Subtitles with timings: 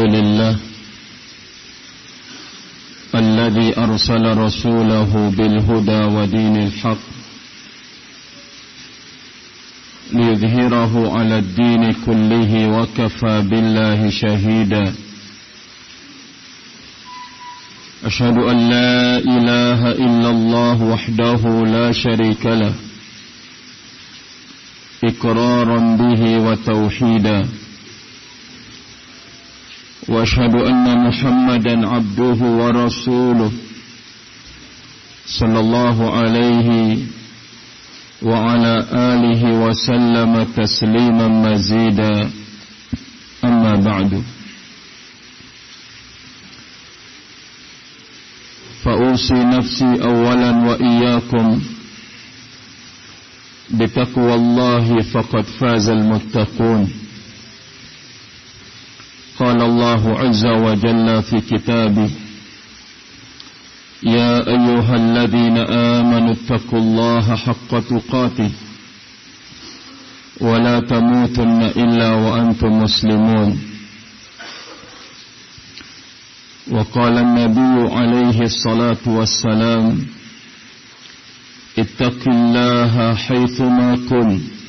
[0.00, 0.56] الحمد لله
[3.14, 7.04] الذي أرسل رسوله بالهدى ودين الحق
[10.12, 14.94] ليظهره على الدين كله وكفى بالله شهيدا.
[18.04, 21.42] أشهد أن لا إله إلا الله وحده
[21.76, 22.74] لا شريك له
[25.04, 27.48] إقرارا به وتوحيدا.
[30.08, 33.52] وأشهد أن محمدا عبده ورسوله
[35.26, 36.98] صلى الله عليه
[38.22, 42.30] وعلى آله وسلم تسليما مزيدا.
[43.44, 44.22] أما بعد
[48.84, 51.60] فأوصي نفسي اولا وإياكم
[53.70, 56.99] بتقوى الله فقد فاز المتقون.
[59.40, 62.10] قال الله عز وجل في كتابه
[64.02, 68.50] يا أيها الذين آمنوا اتقوا الله حق تقاته
[70.40, 73.60] ولا تموتن إلا وأنتم مسلمون.
[76.70, 80.06] وقال النبي عليه الصلاة والسلام
[81.78, 84.59] اتق الله حيثما كنت.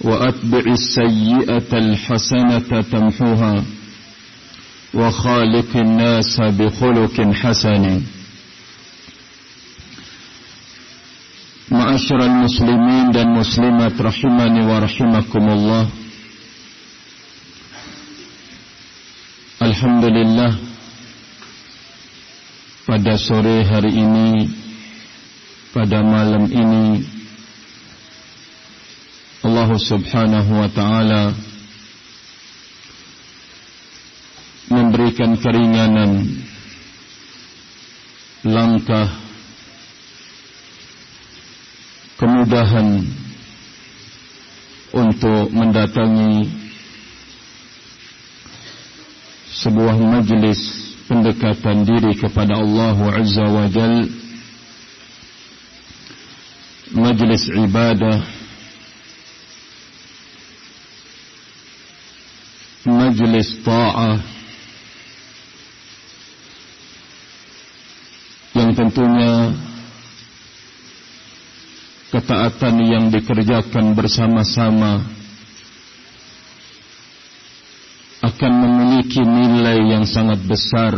[0.00, 3.64] وأتبع السيئة الحسنة تمحوها
[4.94, 7.84] وخالق الناس بخلق حسن.
[11.70, 15.84] معاشر المسلمين والمسلمات رحمني ورحمكم الله.
[19.62, 20.52] الحمد لله
[22.88, 24.48] pada sore hari ini
[25.76, 27.17] pada malam ini
[29.58, 31.34] Allah subhanahu wa ta'ala
[34.70, 36.30] memberikan keringanan
[38.46, 39.18] langkah
[42.22, 43.02] kemudahan
[44.94, 46.54] untuk mendatangi
[49.58, 50.60] sebuah majlis
[51.10, 54.06] pendekatan diri kepada Allah Azza wa Jal
[56.94, 58.37] majlis ibadah
[63.18, 64.22] majlis ta'ah
[68.54, 69.58] yang tentunya
[72.14, 75.02] ketaatan yang dikerjakan bersama-sama
[78.22, 80.94] akan memiliki nilai yang sangat besar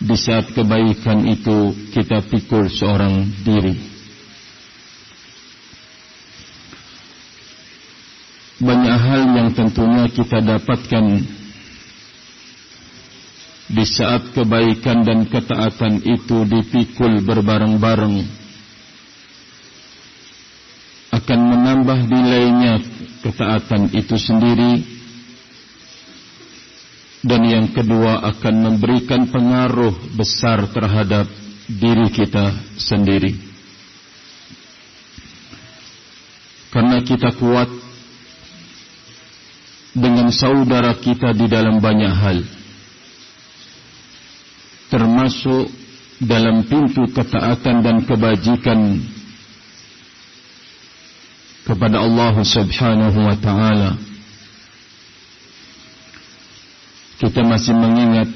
[0.00, 3.95] di saat kebaikan itu kita pikul seorang diri.
[8.56, 11.04] Banyak hal yang tentunya kita dapatkan
[13.66, 18.16] di saat kebaikan dan ketaatan itu dipikul berbareng-bareng.
[21.10, 22.74] Akan menambah nilainya
[23.26, 24.96] ketaatan itu sendiri.
[27.26, 31.26] Dan yang kedua akan memberikan pengaruh besar terhadap
[31.66, 33.34] diri kita sendiri.
[36.70, 37.85] Karena kita kuat
[39.96, 42.38] dengan saudara kita di dalam banyak hal
[44.92, 45.72] termasuk
[46.22, 49.02] dalam pintu ketaatan dan kebajikan
[51.66, 53.98] kepada Allah Subhanahu wa taala.
[57.16, 58.28] Kita masih mengingat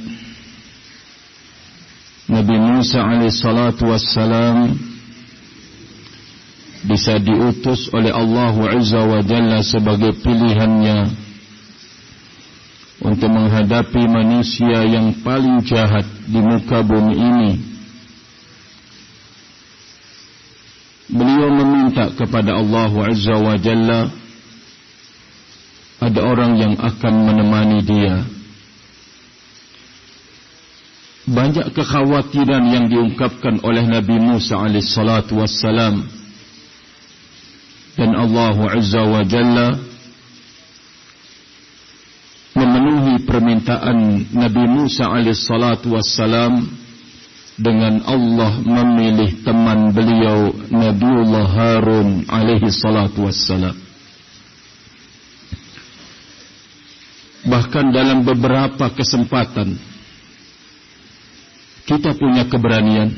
[2.26, 4.74] Nabi Musa alaihi salatu wassalam
[6.80, 11.29] bisa diutus oleh Allah Azza wa Jalla sebagai pilihannya
[13.00, 17.50] untuk menghadapi manusia yang paling jahat di muka bumi ini.
[21.10, 24.00] Beliau meminta kepada Allah Azza wa Jalla
[26.00, 28.24] ada orang yang akan menemani dia.
[31.30, 36.08] Banyak kekhawatiran yang diungkapkan oleh Nabi Musa alaihissalatu wassalam
[37.98, 39.89] dan Allah Azza wa Jalla
[43.30, 46.66] permintaan Nabi Musa alaihissalatu wassalam
[47.54, 53.78] dengan Allah memilih teman beliau Nabiullah Harun alaihi salatu wassalam.
[57.46, 59.78] Bahkan dalam beberapa kesempatan
[61.86, 63.14] kita punya keberanian,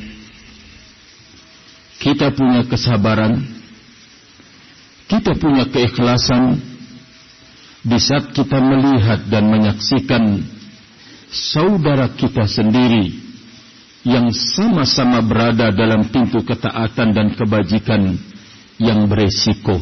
[1.97, 3.41] kita punya kesabaran,
[5.09, 6.72] kita punya keikhlasan
[7.83, 10.39] di saat kita melihat dan menyaksikan
[11.27, 13.11] saudara kita sendiri
[14.07, 18.19] yang sama-sama berada dalam pintu ketaatan dan kebajikan
[18.79, 19.79] yang beresiko.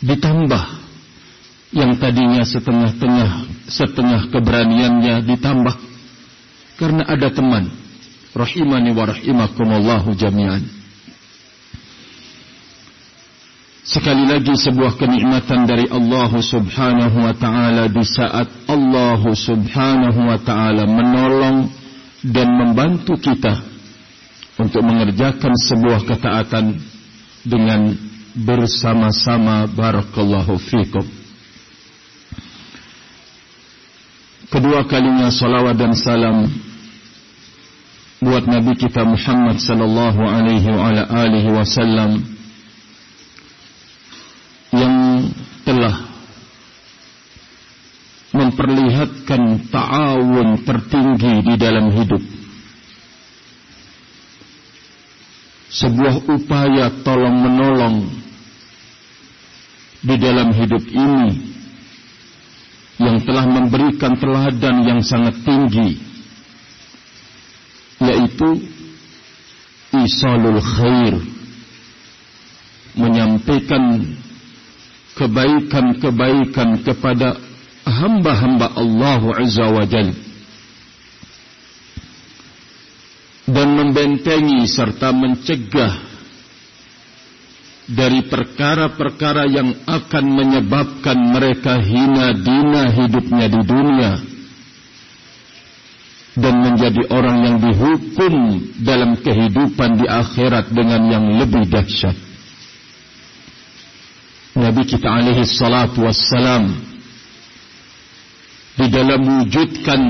[0.00, 0.64] Ditambah
[1.76, 3.30] yang tadinya setengah-tengah
[3.68, 5.76] setengah keberaniannya ditambah
[6.80, 7.68] karena ada teman
[8.32, 10.79] rahimani wa rahimakumullahu jami'an.
[13.90, 20.86] Sekali lagi sebuah kenikmatan dari Allah subhanahu wa ta'ala di saat Allah subhanahu wa ta'ala
[20.86, 21.66] menolong
[22.22, 23.66] dan membantu kita
[24.62, 26.78] untuk mengerjakan sebuah ketaatan
[27.42, 27.98] dengan
[28.38, 31.02] bersama-sama barakallahu fikum.
[34.54, 36.46] Kedua kalinya salawat dan salam
[38.22, 42.38] buat Nabi kita Muhammad sallallahu alaihi wa alihi wasallam
[44.70, 45.26] yang
[45.66, 46.06] telah
[48.50, 52.18] memperlihatkan ta'awun tertinggi di dalam hidup.
[55.70, 57.96] Sebuah upaya tolong menolong
[60.02, 61.30] di dalam hidup ini
[62.98, 66.10] yang telah memberikan teladan yang sangat tinggi
[68.02, 68.66] yaitu
[69.94, 71.14] isalul khair
[72.98, 74.04] menyampaikan
[75.14, 77.49] kebaikan-kebaikan kepada
[77.90, 80.14] hamba-hamba Allah Azza wa Jal
[83.50, 86.10] dan membentengi serta mencegah
[87.90, 94.12] dari perkara-perkara yang akan menyebabkan mereka hina dina hidupnya di dunia
[96.38, 98.34] dan menjadi orang yang dihukum
[98.86, 102.14] dalam kehidupan di akhirat dengan yang lebih dahsyat.
[104.54, 106.89] Nabi kita alaihi salatu wassalam
[108.80, 110.02] di dalam wujudkan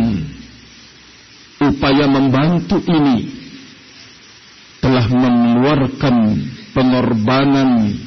[1.58, 3.26] upaya membantu ini
[4.78, 6.16] telah mengeluarkan
[6.70, 7.98] pengorbanan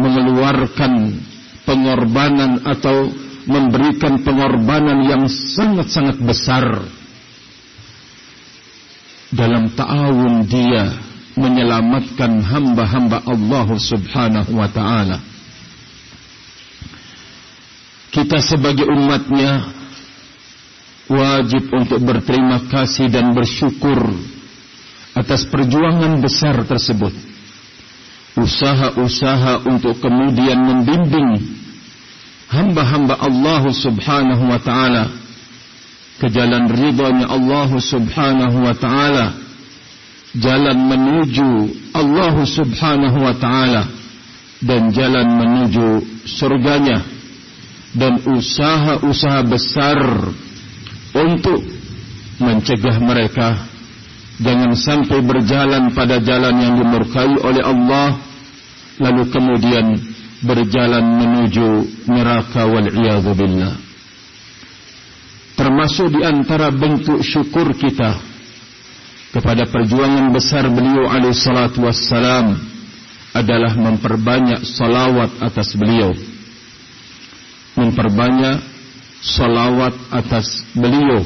[0.00, 1.20] mengeluarkan
[1.68, 3.12] pengorbanan atau
[3.44, 6.64] memberikan pengorbanan yang sangat-sangat besar
[9.28, 10.96] dalam ta'awun dia
[11.36, 15.27] menyelamatkan hamba-hamba Allah subhanahu wa ta'ala.
[18.08, 19.68] Kita sebagai umatnya
[21.08, 24.00] wajib untuk berterima kasih dan bersyukur
[25.12, 27.12] atas perjuangan besar tersebut.
[28.38, 31.42] Usaha-usaha untuk kemudian membimbing
[32.48, 35.04] hamba-hamba Allah subhanahu wa ta'ala
[36.22, 39.48] ke jalan ridhanya Allah subhanahu wa ta'ala
[40.36, 41.50] jalan menuju
[41.96, 43.88] Allah Subhanahu wa taala
[44.60, 45.88] dan jalan menuju
[46.28, 47.00] surganya
[47.96, 49.98] dan usaha-usaha besar
[51.16, 51.60] untuk
[52.36, 53.48] mencegah mereka.
[54.38, 58.22] Jangan sampai berjalan pada jalan yang dimurkai oleh Allah
[59.02, 59.98] lalu kemudian
[60.46, 61.68] berjalan menuju
[62.06, 62.86] neraka wal
[63.34, 63.74] billah.
[65.58, 68.14] Termasuk di antara bentuk syukur kita
[69.34, 72.62] kepada perjuangan besar beliau alaihi salatu wassalam
[73.34, 76.14] adalah memperbanyak salawat atas beliau
[77.78, 78.58] memperbanyak
[79.22, 81.22] solawat atas beliau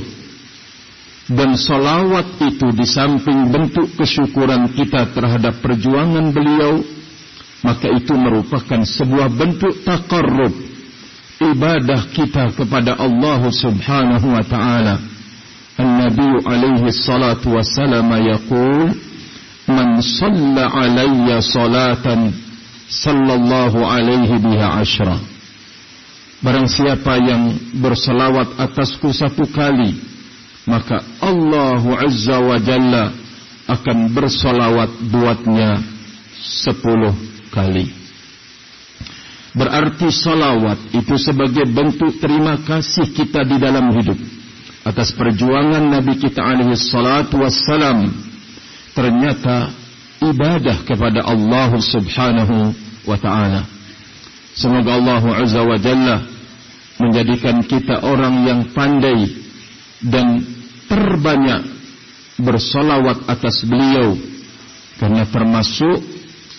[1.33, 6.85] dan solawat itu di samping bentuk kesyukuran kita terhadap perjuangan beliau
[7.63, 10.51] maka itu merupakan sebuah bentuk takarrub
[11.39, 14.99] ibadah kita kepada Allah Subhanahu wa taala.
[15.79, 18.93] Nabi alaihi salatu wassalam yaqul
[19.67, 22.35] man shalla alayya salatan
[22.87, 25.32] sallallahu alaihi biha ashra
[26.43, 30.13] Barang siapa yang berselawat atasku satu kali
[30.63, 33.11] Maka Allah Azza wa Jalla
[33.67, 35.83] akan bersolawat buatnya
[36.39, 37.15] sepuluh
[37.51, 37.91] kali.
[39.53, 44.17] Berarti salawat itu sebagai bentuk terima kasih kita di dalam hidup.
[44.83, 48.11] Atas perjuangan Nabi kita alaihi salatu wassalam
[48.97, 49.71] ternyata
[50.25, 52.75] ibadah kepada Allah subhanahu
[53.07, 53.63] wa ta'ala.
[54.57, 56.32] Semoga Allah azza wa jalla
[57.23, 59.31] menjadikan kita orang yang pandai
[60.03, 60.43] dan
[60.91, 61.63] terbanyak
[62.43, 64.19] bersolawat atas beliau.
[64.99, 66.03] Karena termasuk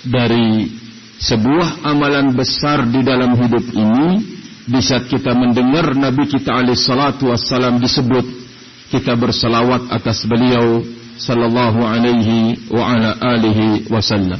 [0.08, 0.72] dari
[1.20, 4.24] sebuah amalan besar di dalam hidup ini
[4.64, 8.24] di saat kita mendengar Nabi kita alaihi salatu wassalam disebut
[8.88, 10.80] kita berselawat atas beliau
[11.20, 14.40] sallallahu alaihi wa ala alihi wasallam.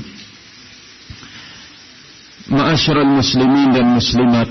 [2.48, 4.48] Ma'asyiral muslimin dan muslimat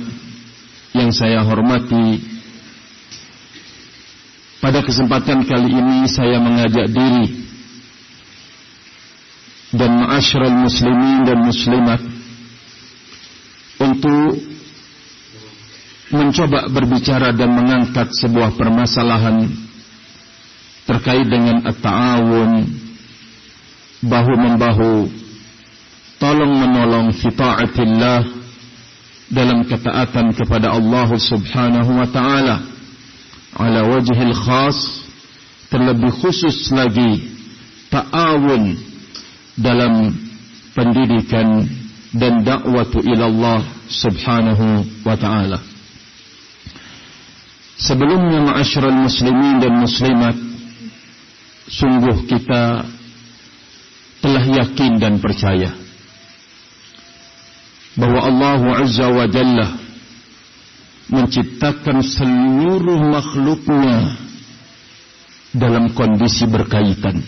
[0.92, 2.20] yang saya hormati
[4.60, 7.26] pada kesempatan kali ini saya mengajak diri
[9.72, 12.00] dan ma'asyiral muslimin dan muslimat
[13.80, 14.36] untuk
[16.12, 19.48] mencoba berbicara dan mengangkat sebuah permasalahan
[20.84, 22.68] terkait dengan at-ta'awun
[24.04, 25.08] bahu membahu
[26.20, 28.41] tolong menolong fi taatillah
[29.32, 32.62] dalam ketaatan kepada Allah Subhanahu wa taala.
[33.56, 35.02] Ala wajhil khas
[35.72, 37.32] terlebih khusus lagi
[37.88, 38.76] ta'awun
[39.56, 40.12] dalam
[40.76, 41.64] pendidikan
[42.12, 45.58] dan dakwah ila Allah Subhanahu wa taala.
[47.80, 50.52] Sebelumnya ma'asyiral muslimin dan muslimat
[51.72, 52.84] Sungguh kita
[54.20, 55.72] telah yakin dan percaya
[57.98, 59.68] bahwa Allah Azza wa Jalla
[61.12, 64.16] menciptakan seluruh makhluknya
[65.52, 67.20] dalam kondisi berkaitan.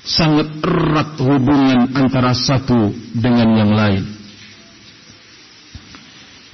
[0.00, 4.04] Sangat erat hubungan antara satu dengan yang lain.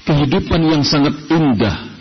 [0.07, 1.97] Kehidupan yang sangat indah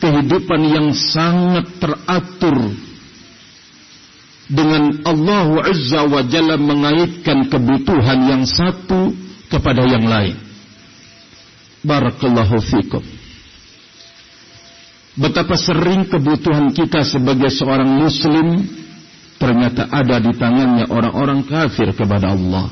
[0.00, 2.56] kehidupan yang sangat teratur
[4.46, 9.10] dengan Allah Azza wa Jalla mengaitkan kebutuhan yang satu
[9.50, 10.38] kepada yang lain.
[11.82, 13.02] Barakallahu fikum.
[15.16, 18.68] Betapa sering kebutuhan kita sebagai seorang muslim
[19.40, 22.68] ternyata ada di tangannya orang-orang kafir kepada Allah.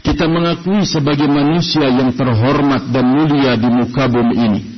[0.00, 4.77] Kita mengakui sebagai manusia yang terhormat dan mulia di muka bumi ini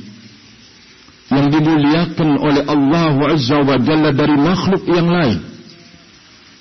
[1.31, 5.39] yang dimuliakan oleh Allah Azza wa Jalla dari makhluk yang lain.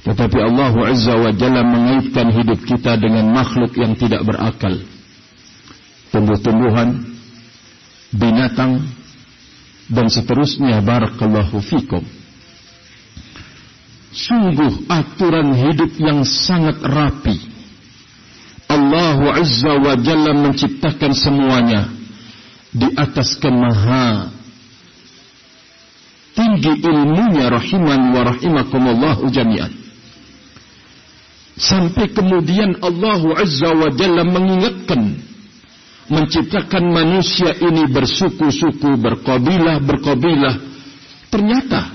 [0.07, 4.79] Tetapi Allah Azza wa Jalla mengaitkan hidup kita dengan makhluk yang tidak berakal.
[6.15, 7.03] Tumbuh-tumbuhan,
[8.15, 8.87] binatang,
[9.91, 10.79] dan seterusnya.
[10.87, 12.07] Barakallahu fikum.
[14.15, 17.37] Sungguh aturan hidup yang sangat rapi.
[18.71, 21.91] Allah Azza wa Jalla menciptakan semuanya
[22.71, 24.39] di atas kemaha
[26.40, 29.68] tinggi ilmunya rahiman wa rahimakumullahu jami'an.
[31.61, 35.20] Sampai kemudian Allah Azza wa Jalla mengingatkan
[36.09, 40.56] menciptakan manusia ini bersuku-suku, berkabilah-berkabilah.
[41.28, 41.92] Ternyata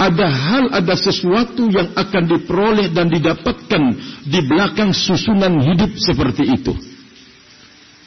[0.00, 3.82] ada hal, ada sesuatu yang akan diperoleh dan didapatkan
[4.24, 6.72] di belakang susunan hidup seperti itu.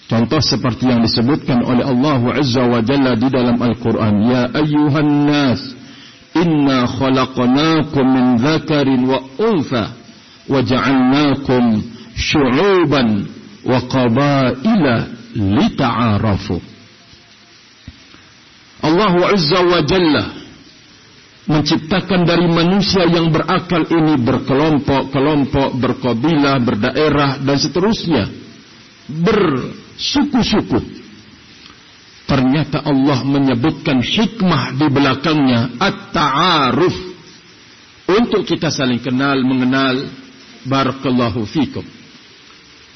[0.06, 4.14] Contoh seperti yang disebutkan oleh Allah Azza wa Jalla di dalam Al-Quran.
[4.30, 5.62] Ya ayyuhan nas,
[6.38, 9.98] inna khalaqnakum min dhakarin wa untha,
[10.46, 11.82] wa ja'alnakum
[12.14, 13.26] syu'uban
[13.66, 16.62] wa qabaila lita'arafu.
[18.86, 20.26] Allah Azza wa Jalla
[21.50, 28.24] menciptakan dari manusia yang berakal ini berkelompok-kelompok, berkabilah, berdaerah, dan seterusnya.
[29.06, 29.42] Ber
[29.96, 30.80] suku-suku.
[32.26, 36.96] Ternyata Allah menyebutkan hikmah di belakangnya at-ta'aruf
[38.10, 40.10] untuk kita saling kenal mengenal
[40.66, 41.86] barakallahu fikum.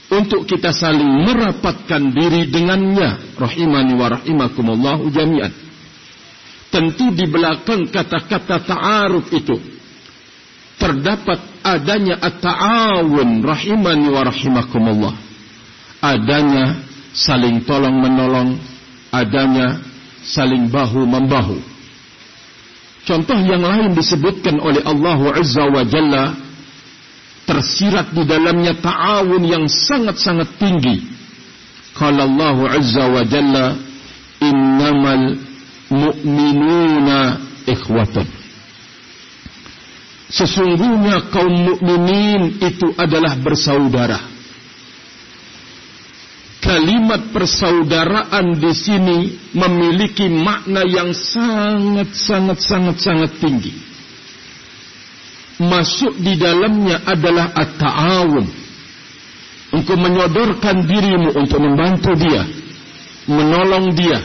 [0.10, 5.54] Untuk kita saling merapatkan diri dengannya rahimani wa rahimakumullahu jami'an.
[6.74, 9.58] Tentu di belakang kata-kata ta'aruf itu
[10.82, 15.14] terdapat adanya at-ta'awun rahimani wa rahimakumullah.
[16.02, 18.60] Adanya saling tolong menolong,
[19.10, 19.82] adanya
[20.22, 21.58] saling bahu membahu.
[23.08, 26.38] Contoh yang lain disebutkan oleh Allah Azza wa Jalla
[27.50, 31.02] tersirat di dalamnya ta'awun yang sangat-sangat tinggi.
[31.98, 33.74] Kalau Allah Azza wa Jalla
[34.38, 35.42] innamal
[35.90, 38.28] mu'minuna ikhwatun.
[40.30, 44.39] Sesungguhnya kaum mukminin itu adalah bersaudara
[46.70, 49.20] kalimat persaudaraan di sini
[49.58, 53.74] memiliki makna yang sangat sangat sangat sangat tinggi.
[55.66, 58.46] Masuk di dalamnya adalah at-ta'awun.
[59.70, 62.46] Engkau menyodorkan dirimu untuk membantu dia,
[63.26, 64.22] menolong dia.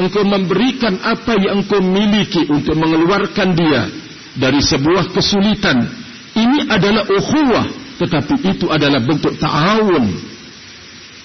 [0.00, 3.92] Engkau memberikan apa yang engkau miliki untuk mengeluarkan dia
[4.40, 5.84] dari sebuah kesulitan.
[6.32, 7.66] Ini adalah ukhuwah,
[8.00, 10.29] tetapi itu adalah bentuk ta'awun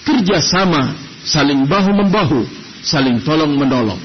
[0.06, 0.96] kerjasama,
[1.26, 2.42] saling bahu membahu,
[2.86, 4.00] saling tolong menolong.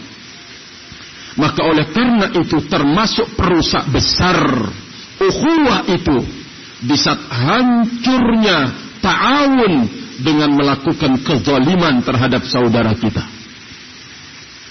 [1.38, 4.66] Maka oleh karena itu termasuk perusak besar
[5.20, 6.18] ukhuwah itu
[6.80, 8.72] di saat hancurnya
[9.04, 9.74] ta'awun
[10.20, 13.24] dengan melakukan kezaliman terhadap saudara kita.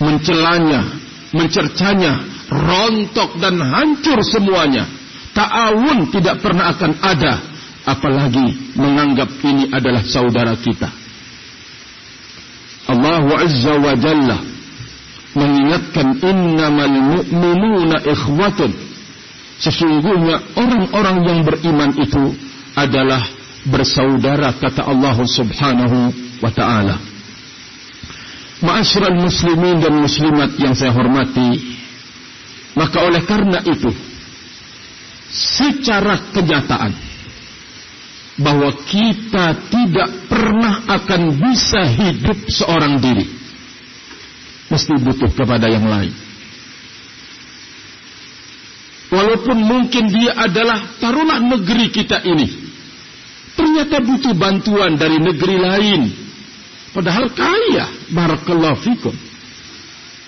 [0.03, 0.99] Mencelanya,
[1.33, 4.89] mencercanya, rontok dan hancur semuanya.
[5.33, 7.33] Ta'awun tidak pernah akan ada,
[7.85, 10.98] apalagi menganggap ini adalah saudara kita.
[12.89, 14.37] Allah Azza wa Jalla
[15.37, 18.73] mengingatkan innamal mu'minuna ikhwatun.
[19.59, 22.33] Sesungguhnya orang-orang yang beriman itu
[22.73, 23.21] adalah
[23.67, 25.97] bersaudara kata Allah Subhanahu
[26.41, 26.97] wa taala.
[28.59, 31.79] Ma'asyiral muslimin dan muslimat yang saya hormati,
[32.75, 33.91] maka oleh karena itu
[35.31, 37.08] secara kenyataan
[38.39, 43.27] bahwa kita tidak pernah akan bisa hidup seorang diri.
[44.71, 46.13] Mesti butuh kepada yang lain.
[49.09, 52.47] Walaupun mungkin dia adalah taruhlah negeri kita ini.
[53.57, 56.01] Ternyata butuh bantuan dari negeri lain.
[56.93, 57.89] Padahal kaya.
[58.13, 59.15] Barakallahu fikum.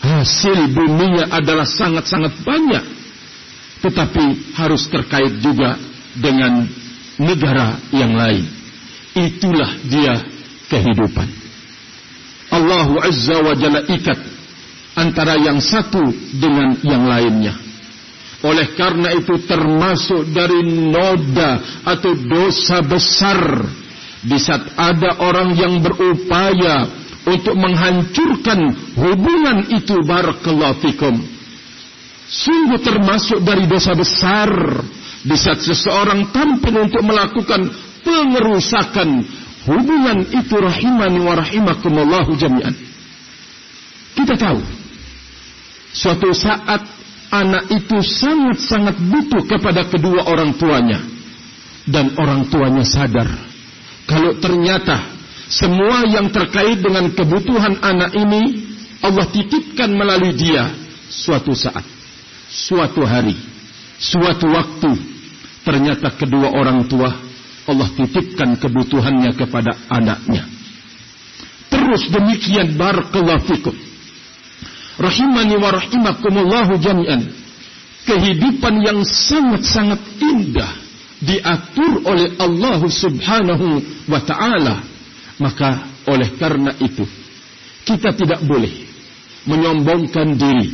[0.02, 2.86] Hasil buminya adalah sangat-sangat banyak.
[3.86, 5.78] Tetapi harus terkait juga
[6.18, 6.66] dengan
[7.22, 8.50] negara yang lain.
[9.14, 10.26] Itulah dia
[10.72, 11.30] kehidupan.
[12.52, 14.20] Allah Azza wa Jalla ikat
[14.98, 16.04] antara yang satu
[16.36, 17.56] dengan yang lainnya.
[18.42, 23.70] Oleh karena itu termasuk dari noda atau dosa besar
[24.26, 26.90] di saat ada orang yang berupaya
[27.22, 31.22] untuk menghancurkan hubungan itu barakallahu fikum.
[32.32, 34.50] Sungguh termasuk dari dosa besar
[35.22, 37.70] di saat seseorang tampil untuk melakukan
[38.02, 39.22] pengerusakan
[39.70, 42.74] hubungan itu rahimani wa rahimakumullahu jami'an.
[44.18, 44.60] Kita tahu
[45.94, 46.82] suatu saat
[47.32, 51.00] anak itu sangat-sangat butuh kepada kedua orang tuanya
[51.88, 53.30] dan orang tuanya sadar
[54.12, 55.08] kalau ternyata
[55.52, 58.72] semua yang terkait dengan kebutuhan anak ini
[59.02, 60.68] Allah titipkan melalui dia
[61.12, 61.84] suatu saat,
[62.48, 63.36] suatu hari,
[63.98, 64.92] suatu waktu
[65.62, 67.10] Ternyata kedua orang tua
[67.70, 70.50] Allah titipkan kebutuhannya kepada anaknya.
[71.70, 73.76] Terus demikian barakallahu fikum.
[74.98, 77.22] Rahimani wa rahimakumullahu jami'an.
[78.02, 80.74] Kehidupan yang sangat-sangat indah
[81.22, 83.68] diatur oleh Allah Subhanahu
[84.10, 84.82] wa taala.
[85.38, 87.06] Maka oleh karena itu
[87.86, 88.90] kita tidak boleh
[89.46, 90.70] menyombongkan diri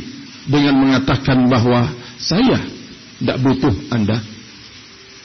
[0.48, 2.64] dengan mengatakan bahwa saya
[3.20, 4.20] tidak butuh Anda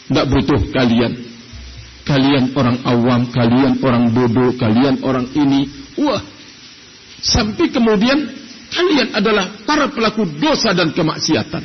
[0.07, 1.13] tidak butuh kalian.
[2.03, 5.71] Kalian orang awam, kalian orang bodoh, kalian orang ini.
[5.95, 6.19] Wah,
[7.23, 8.27] sampai kemudian
[8.67, 11.63] kalian adalah para pelaku dosa dan kemaksiatan.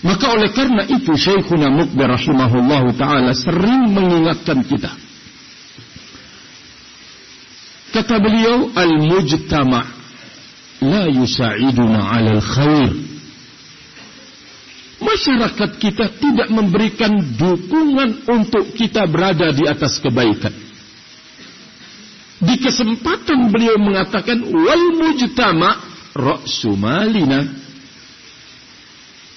[0.00, 4.92] Maka oleh karena itu Syekhuna Mukbir rahimahullah ta'ala sering mengingatkan kita.
[7.90, 9.84] Kata beliau, Al-mujtama'
[10.84, 13.09] la yusa'iduna 'alal khair
[15.00, 20.52] masyarakat kita tidak memberikan dukungan untuk kita berada di atas kebaikan.
[22.40, 25.76] Di kesempatan beliau mengatakan wal mujtama
[26.16, 27.44] ra'su malina.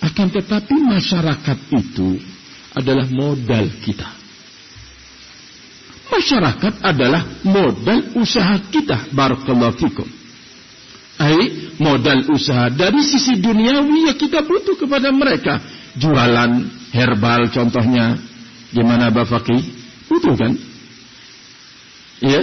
[0.04, 2.20] Akan tetapi masyarakat itu
[2.76, 4.08] adalah modal kita.
[6.12, 9.12] Masyarakat adalah modal usaha kita.
[9.16, 10.23] Barakallahu fikum.
[11.22, 15.62] Ai modal usaha dari sisi duniawi ya kita butuh kepada mereka.
[15.98, 16.52] Jualan
[16.90, 18.18] herbal contohnya.
[18.74, 19.62] Gimana Bapak Fakih?
[20.10, 20.54] Butuh kan?
[22.22, 22.42] Ya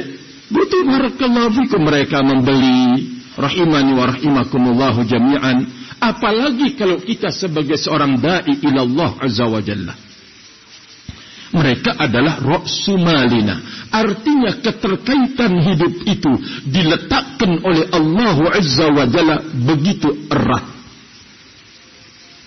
[0.51, 0.87] butuh.
[0.87, 1.83] Barakallahu fikum.
[1.83, 5.67] Mereka membeli rahimani wa rahimakumullahu jami'an.
[5.99, 10.10] Apalagi kalau kita sebagai seorang dai ilallah azza wa jalla
[11.51, 13.59] mereka adalah roksumalina.
[13.91, 16.33] Artinya keterkaitan hidup itu
[16.71, 20.79] diletakkan oleh Allah Azza wa Jalla begitu erat.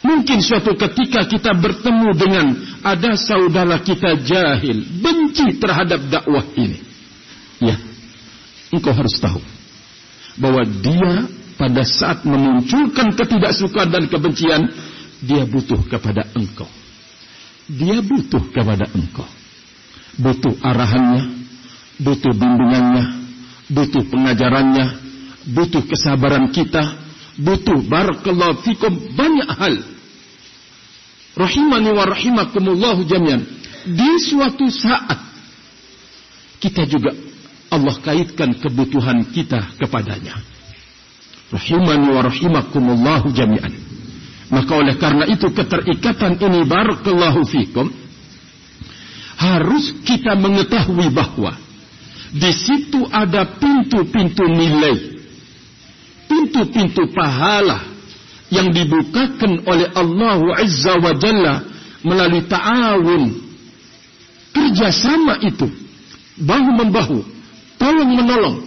[0.03, 2.45] Mungkin suatu ketika kita bertemu dengan
[2.83, 6.79] ada saudara kita jahil, benci terhadap dakwah ini.
[7.63, 7.79] Ya,
[8.71, 9.39] engkau harus tahu
[10.39, 14.67] bahwa dia pada saat memunculkan ketidaksukaan dan kebencian,
[15.23, 16.67] dia butuh kepada engkau
[17.67, 19.27] dia butuh kepada engkau.
[20.19, 21.47] Butuh arahannya,
[21.97, 23.03] butuh bimbingannya,
[23.71, 24.85] butuh pengajarannya,
[25.49, 26.83] butuh kesabaran kita,
[27.39, 29.75] butuh barakallahu fikum banyak hal.
[31.33, 33.41] Rahimani wa rahimakumullah jami'an.
[33.83, 35.19] Di suatu saat
[36.61, 37.11] kita juga
[37.73, 40.37] Allah kaitkan kebutuhan kita kepadanya.
[41.49, 43.92] Rahimani wa rahimakumullah jami'an.
[44.51, 47.87] Maka oleh karena itu keterikatan ini barakallahu fikum
[49.39, 51.57] harus kita mengetahui bahwa
[52.33, 55.21] di situ ada pintu-pintu nilai,
[56.25, 57.93] pintu-pintu pahala
[58.49, 61.55] yang dibukakan oleh Allah Azza wa Jalla
[62.01, 63.23] melalui ta'awun.
[64.53, 65.65] Kerjasama itu
[66.41, 67.17] bahu membahu
[67.81, 68.57] tolong menolong.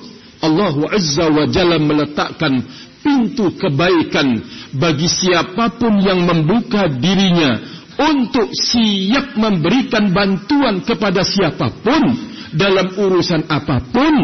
[0.42, 2.62] Allah Azza wa Jalla meletakkan
[3.06, 4.42] pintu kebaikan
[4.74, 7.62] bagi siapa pun yang membuka dirinya
[7.94, 12.02] untuk siap memberikan bantuan kepada siapa pun
[12.50, 14.14] dalam urusan apa pun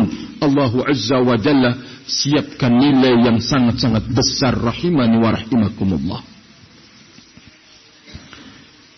[0.43, 6.21] Allah Azza wa Jalla siapkan nilai yang sangat-sangat besar rahimani wa rahimakumullah.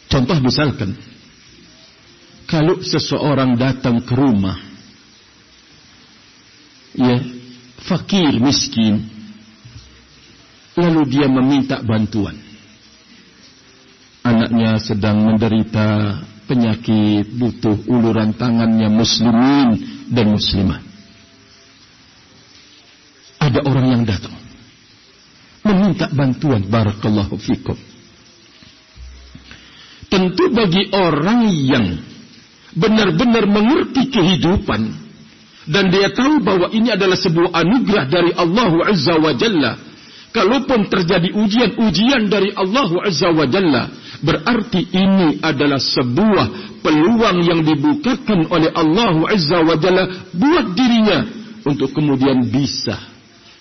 [0.08, 0.96] Contoh misalkan
[2.48, 4.56] kalau seseorang datang ke rumah
[6.94, 7.18] ya
[7.84, 9.13] fakir miskin
[10.74, 12.34] lalu dia meminta bantuan
[14.24, 19.68] anaknya sedang menderita penyakit, butuh uluran tangannya muslimin
[20.12, 20.80] dan muslimat.
[23.40, 24.32] Ada orang yang datang
[25.64, 27.76] meminta bantuan barakallahu fikum.
[30.08, 31.86] Tentu bagi orang yang
[32.76, 34.82] benar-benar mengerti kehidupan
[35.64, 39.72] dan dia tahu bahwa ini adalah sebuah anugerah dari Allah Azza wa Jalla.
[40.34, 43.86] Kalaupun terjadi ujian-ujian dari Allah Azza wa Jalla,
[44.24, 51.28] Berarti ini adalah sebuah peluang yang dibukakan oleh Allah Azza wa Jalla buat dirinya
[51.68, 52.96] untuk kemudian bisa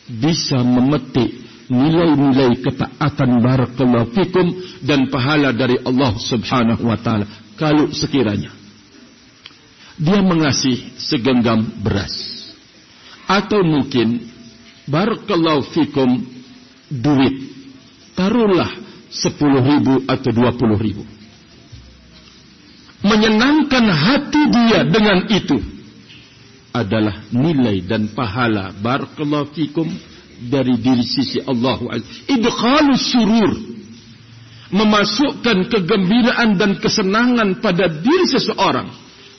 [0.08, 4.56] bisa memetik nilai-nilai ketaatan barakallahu fikum
[4.88, 7.28] dan pahala dari Allah Subhanahu wa taala.
[7.60, 8.56] Kalau sekiranya
[10.00, 12.16] dia mengasih segenggam beras
[13.28, 14.32] atau mungkin
[14.88, 16.24] barakallahu fikum
[16.94, 17.36] duit.
[18.14, 18.70] Taruhlah
[19.10, 21.02] sepuluh ribu atau dua puluh ribu.
[23.04, 25.58] Menyenangkan hati dia dengan itu
[26.72, 28.72] adalah nilai dan pahala.
[28.72, 29.90] Barakallahu fikum
[30.46, 31.82] dari diri sisi Allah
[32.30, 33.52] idkhalus surur.
[34.74, 38.90] Memasukkan kegembiraan dan kesenangan pada diri seseorang.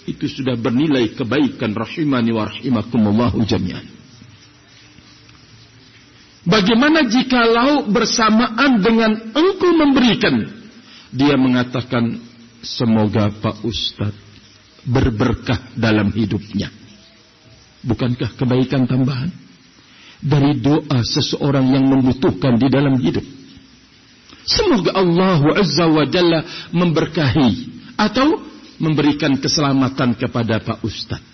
[0.06, 4.03] Itu sudah bernilai kebaikan rahimani wa rahimakumullah jami'an
[6.44, 10.44] Bagaimana jikalau bersamaan dengan engkau memberikan?
[11.08, 12.20] Dia mengatakan,
[12.60, 14.20] semoga Pak Ustadz
[14.84, 16.68] berberkah dalam hidupnya.
[17.80, 19.32] Bukankah kebaikan tambahan?
[20.20, 23.24] Dari doa seseorang yang membutuhkan di dalam hidup.
[24.44, 27.52] Semoga Allah Azza wa Jalla memberkahi
[27.96, 28.36] atau
[28.76, 31.32] memberikan keselamatan kepada Pak Ustadz.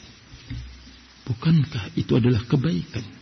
[1.26, 3.19] Bukankah itu adalah kebaikan?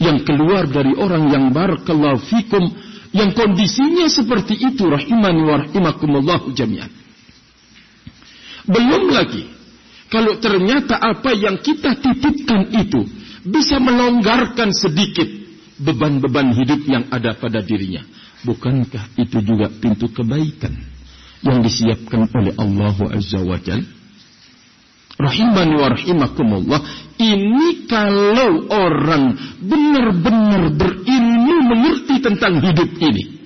[0.00, 2.72] Yang keluar dari orang yang barakallahu fikum
[3.12, 6.88] yang kondisinya seperti itu rahimani wa rahimakumullah jami'an.
[8.64, 9.44] Belum lagi
[10.08, 13.04] kalau ternyata apa yang kita titipkan itu
[13.44, 15.28] bisa melonggarkan sedikit
[15.80, 18.04] beban-beban hidup yang ada pada dirinya.
[18.40, 20.72] Bukankah itu juga pintu kebaikan
[21.44, 23.99] yang disiapkan oleh Allah Azza wa Jalla?
[25.20, 26.80] Rahimani wa rahimakumullah.
[27.20, 33.40] Ini kalau orang benar-benar berilmu mengerti tentang hidup ini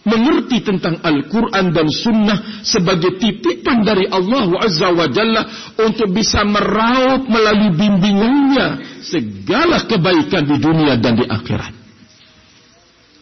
[0.00, 5.44] mengerti tentang Al-Quran dan Sunnah sebagai titipan dari Allah Azza wa Jalla
[5.76, 8.66] untuk bisa meraup melalui bimbingannya
[9.04, 11.74] segala kebaikan di dunia dan di akhirat.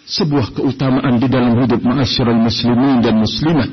[0.08, 3.70] Sebuah keutamaan di dalam hidup ma'asyiral muslimin dan muslimat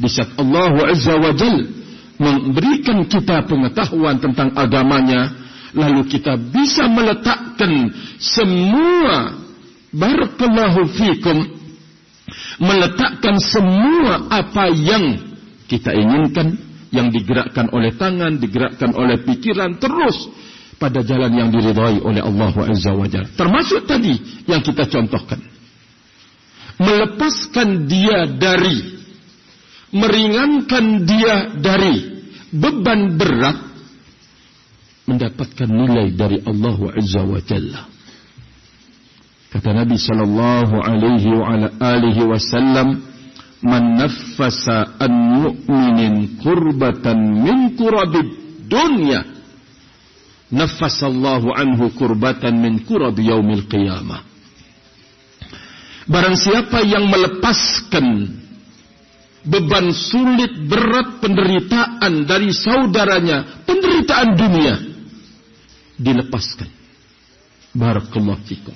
[0.00, 1.79] di saat Allah Azza wa Jalla
[2.20, 5.32] memberikan kita pengetahuan tentang agamanya
[5.72, 7.88] lalu kita bisa meletakkan
[8.20, 9.40] semua
[9.88, 11.38] barakallahu fikum
[12.60, 15.16] meletakkan semua apa yang
[15.64, 16.60] kita inginkan
[16.92, 20.28] yang digerakkan oleh tangan digerakkan oleh pikiran terus
[20.76, 23.28] pada jalan yang diridhai oleh Allah Azza wa Jalla.
[23.36, 24.16] Termasuk tadi
[24.48, 25.36] yang kita contohkan.
[26.80, 28.99] Melepaskan dia dari
[29.90, 32.22] meringankan dia dari
[32.54, 33.58] beban berat
[35.06, 37.82] mendapatkan nilai dari Allah Azza wa Jalla.
[39.50, 43.02] Kata Nabi sallallahu alaihi wa ala alihi wasallam,
[43.66, 45.10] "Man naffasa an
[45.42, 48.30] mu'minin kurbatan min kurabid
[48.70, 49.26] dunya,
[50.54, 54.22] Allah anhu kurbatan min kurab yaumil qiyamah."
[56.06, 58.06] Barang siapa yang melepaskan
[59.44, 64.74] beban sulit berat penderitaan dari saudaranya, penderitaan dunia
[66.00, 66.68] dilepaskan.
[67.76, 68.74] Barakallahu fikum.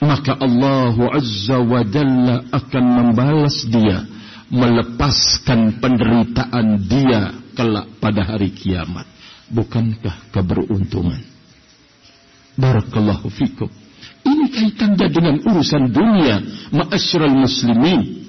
[0.00, 4.08] Maka Allah Azza wa Jalla akan membalas dia
[4.50, 9.06] melepaskan penderitaan dia kelak pada hari kiamat.
[9.50, 11.20] Bukankah keberuntungan?
[12.58, 13.70] Barakallahu fikum.
[14.20, 16.36] Ini kaitannya dengan urusan dunia.
[16.74, 18.19] Ma'asyiral muslimin.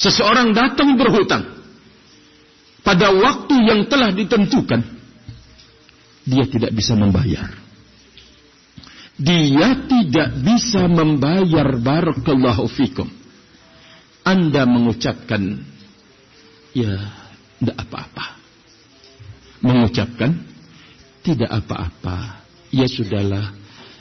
[0.00, 1.44] Seseorang datang berhutang.
[2.80, 4.80] Pada waktu yang telah ditentukan.
[6.24, 7.52] Dia tidak bisa membayar.
[9.20, 13.08] Dia tidak bisa membayar barakallahu fikum.
[14.24, 15.60] Anda mengucapkan
[16.72, 16.96] ya
[17.60, 18.24] tidak apa-apa.
[19.60, 20.40] Mengucapkan
[21.20, 22.40] tidak apa-apa.
[22.72, 23.52] Ya sudahlah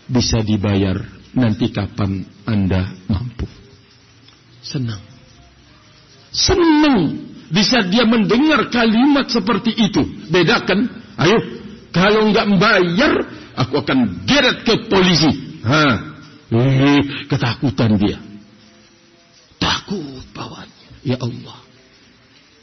[0.07, 1.03] bisa dibayar
[1.35, 3.47] nanti kapan Anda mampu.
[4.63, 5.08] Senang.
[6.39, 7.19] Senang
[7.51, 10.05] bisa dia mendengar kalimat seperti itu.
[10.31, 10.87] Bedakan,
[11.19, 11.37] ayo
[11.91, 13.13] kalau nggak membayar
[13.57, 15.59] aku akan geret ke polisi.
[15.65, 15.83] Ha,
[16.55, 18.17] eh, ketakutan dia.
[19.59, 20.87] Takut bawahnya.
[21.03, 21.59] Ya Allah.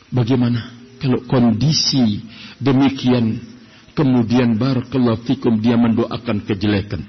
[0.08, 2.24] Bagaimana kalau kondisi
[2.62, 3.42] demikian
[3.92, 7.04] kemudian barakallahu fikum dia mendoakan kejelekan.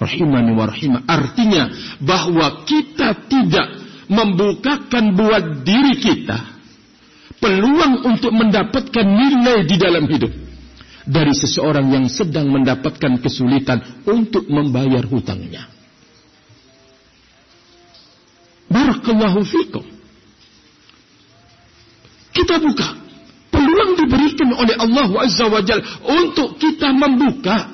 [0.00, 1.02] Rahimani wa rahimah.
[1.04, 1.68] Artinya
[2.00, 3.81] bahwa kita tidak
[4.12, 6.52] membukakan buat diri kita
[7.40, 10.30] peluang untuk mendapatkan nilai di dalam hidup
[11.02, 15.66] dari seseorang yang sedang mendapatkan kesulitan untuk membayar hutangnya.
[18.70, 19.84] Barakallahu fikum.
[22.32, 22.88] Kita buka.
[23.52, 27.68] Peluang diberikan oleh Allah Azza wa Jal untuk kita membuka.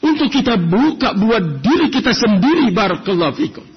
[0.00, 2.70] Untuk kita buka buat diri kita sendiri.
[2.70, 3.69] Barakallahu fikum.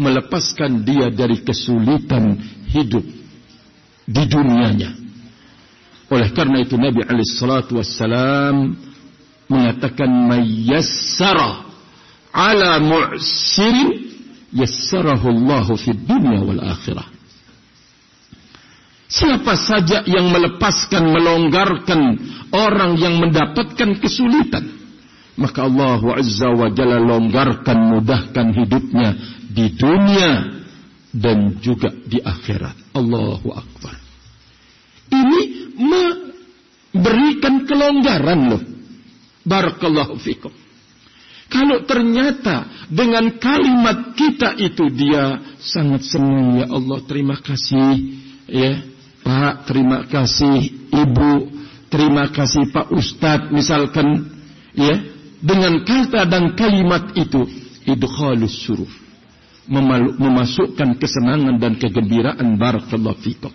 [0.00, 2.40] Melepaskan dia dari kesulitan
[2.72, 3.04] hidup
[4.08, 4.90] di dunianya.
[6.12, 8.76] Oleh karena itu Nabi alaihissalatu wassalam
[9.48, 11.64] mengatakan mayassara
[12.32, 14.12] ala mu'sirin
[14.52, 17.08] yassarahu Allah fi dunya wal akhirah.
[19.12, 22.00] Siapa saja yang melepaskan, melonggarkan
[22.48, 24.72] orang yang mendapatkan kesulitan.
[25.36, 29.16] Maka Allah Azza wa Jalla longgarkan, mudahkan hidupnya
[29.52, 30.64] di dunia
[31.12, 32.96] dan juga di akhirat.
[32.96, 33.94] Allahu Akbar.
[35.12, 35.40] Ini
[35.76, 38.62] memberikan kelonggaran loh.
[39.44, 40.50] Barakallahu fikum.
[41.52, 47.92] Kalau ternyata dengan kalimat kita itu dia sangat senang ya Allah terima kasih
[48.48, 48.80] ya
[49.20, 51.32] Pak, terima kasih Ibu,
[51.92, 54.32] terima kasih Pak Ustadz misalkan
[54.72, 54.96] ya
[55.44, 57.44] dengan kata dan kalimat itu
[57.84, 59.01] idkhalus suruf
[60.20, 63.52] memasukkan kesenangan dan kegembiraan barakallahu fikum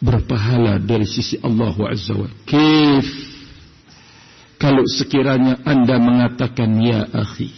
[0.00, 3.04] berpahala dari sisi Allah Azza wa Kif
[4.56, 7.52] kalau sekiranya anda mengatakan ya akhi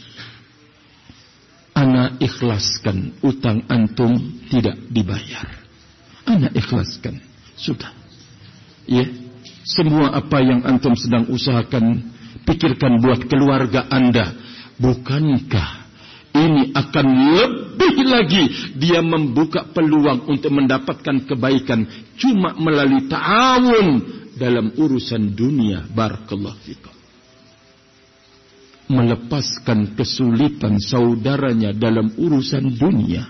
[1.78, 4.18] ana ikhlaskan utang antum
[4.50, 5.62] tidak dibayar
[6.26, 7.18] anda ikhlaskan.
[7.58, 7.90] Sudah.
[8.86, 9.06] Ya.
[9.62, 12.10] Semua apa yang antum sedang usahakan,
[12.46, 14.34] pikirkan buat keluarga Anda.
[14.78, 15.81] Bukankah
[16.32, 18.44] ini akan lebih lagi
[18.76, 21.84] dia membuka peluang untuk mendapatkan kebaikan
[22.16, 23.88] cuma melalui ta'awun
[24.36, 25.84] dalam urusan dunia.
[25.92, 26.94] Barakallahu fikum.
[28.92, 33.24] Melepaskan kesulitan saudaranya dalam urusan dunia.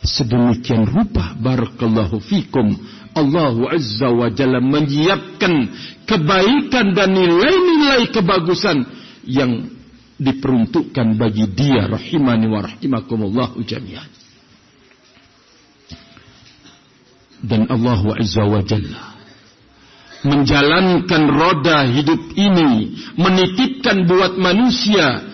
[0.00, 2.72] Sedemikian rupa barakallahu fikum
[3.12, 5.52] Allah Azza wa Jalla menyiapkan
[6.08, 8.86] kebaikan dan nilai-nilai kebagusan
[9.28, 9.68] yang
[10.20, 14.10] diperuntukkan bagi dia rahimani wa rahimakumullah jami'an.
[17.40, 19.16] Dan Allah Azza wa Jalla
[20.20, 25.24] menjalankan roda hidup ini menitipkan buat manusia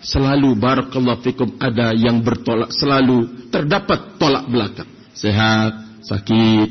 [0.00, 4.88] selalu barakallahu fikum ada yang bertolak selalu terdapat tolak belakang.
[5.12, 6.68] Sehat sakit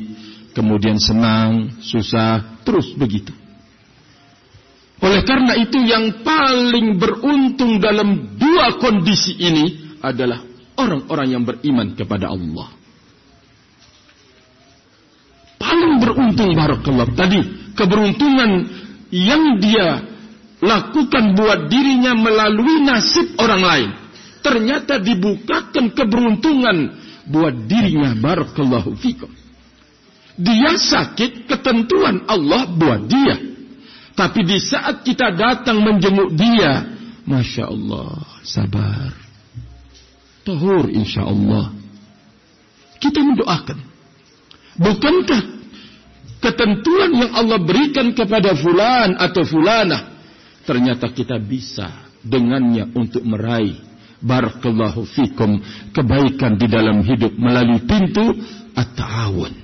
[0.50, 3.45] kemudian senang susah terus begitu
[4.96, 10.40] oleh karena itu yang paling beruntung dalam dua kondisi ini adalah
[10.80, 12.68] orang-orang yang beriman kepada Allah
[15.60, 17.40] paling beruntung barakallahu tadi
[17.76, 18.50] keberuntungan
[19.12, 20.16] yang dia
[20.60, 23.90] lakukan buat dirinya melalui nasib orang lain.
[24.40, 26.76] Ternyata dibukakan keberuntungan
[27.26, 28.14] buat dirinya.
[28.14, 29.30] Barakallahu fikum.
[30.36, 33.55] Dia sakit, ketentuan Allah buat dia.
[34.16, 36.88] Tapi di saat kita datang menjenguk dia,
[37.28, 39.12] Masya Allah, sabar.
[40.40, 41.74] Tahur insya Allah.
[42.96, 43.78] Kita mendoakan.
[44.80, 45.42] Bukankah
[46.40, 50.16] ketentuan yang Allah berikan kepada fulan atau fulanah
[50.68, 51.88] ternyata kita bisa
[52.22, 53.78] dengannya untuk meraih
[54.20, 55.62] barakallahu fikum
[55.94, 58.34] kebaikan di dalam hidup melalui pintu
[58.74, 59.54] at-ta'awun.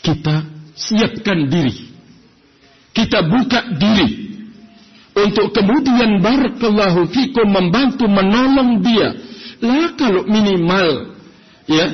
[0.00, 1.89] Kita siapkan diri.
[2.90, 4.30] Kita buka diri
[5.14, 9.08] untuk kemudian barakallahu fikum membantu menolong dia.
[9.60, 11.18] Lah kalau minimal
[11.68, 11.86] ya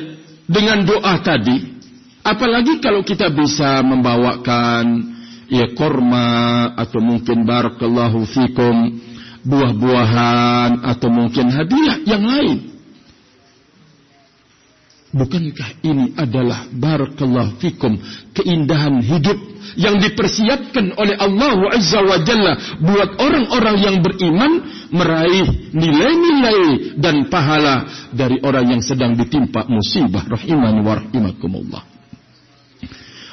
[0.47, 1.77] dengan doa tadi
[2.23, 5.15] apalagi kalau kita bisa membawakan
[5.47, 8.99] ya korma atau mungkin barakallahu fikum
[9.47, 12.76] buah-buahan atau mungkin hadiah yang lain.
[15.17, 17.97] Bukankah ini adalah barakallahu fikum
[18.37, 19.37] keindahan hidup
[19.73, 24.61] yang dipersiapkan oleh Allah Azza wa Jalla buat orang-orang yang beriman
[24.93, 31.83] meraih nilai-nilai dan pahala dari orang yang sedang ditimpa musibah rahimani wa rahimakumullah.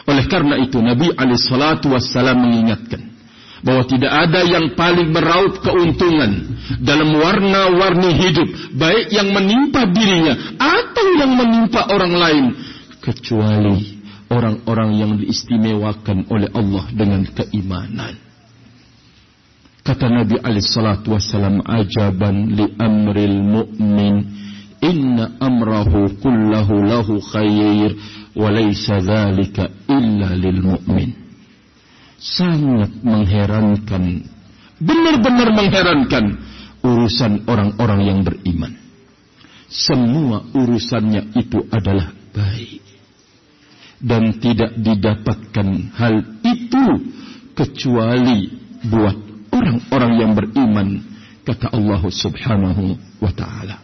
[0.05, 3.14] Oleh karena itu Nabi alaihi wassalam mengingatkan
[3.65, 6.53] bahwa tidak ada yang paling meraup keuntungan
[6.85, 12.45] dalam warna-warni hidup, baik yang menimpa dirinya atau yang menimpa orang lain,
[13.01, 18.21] kecuali orang-orang yang diistimewakan oleh Allah dengan keimanan.
[19.85, 24.15] Kata Nabi alaihi salatu wasallam, "Ajaban li amril mu'min,
[24.81, 27.97] inna amrahu kullahu lahu khair,
[28.37, 31.24] wa laysa dzalika illa lil mu'min."
[32.25, 34.25] Sangat mengherankan,
[34.81, 36.25] benar-benar mengherankan
[36.81, 38.73] urusan orang-orang yang beriman.
[39.69, 42.81] Semua urusannya itu adalah baik.
[44.05, 46.85] Dan tidak didapatkan hal itu
[47.57, 48.53] kecuali
[48.85, 49.17] buat
[49.49, 50.89] orang-orang yang beriman,
[51.45, 53.81] kata Allah subhanahu wa ta'ala.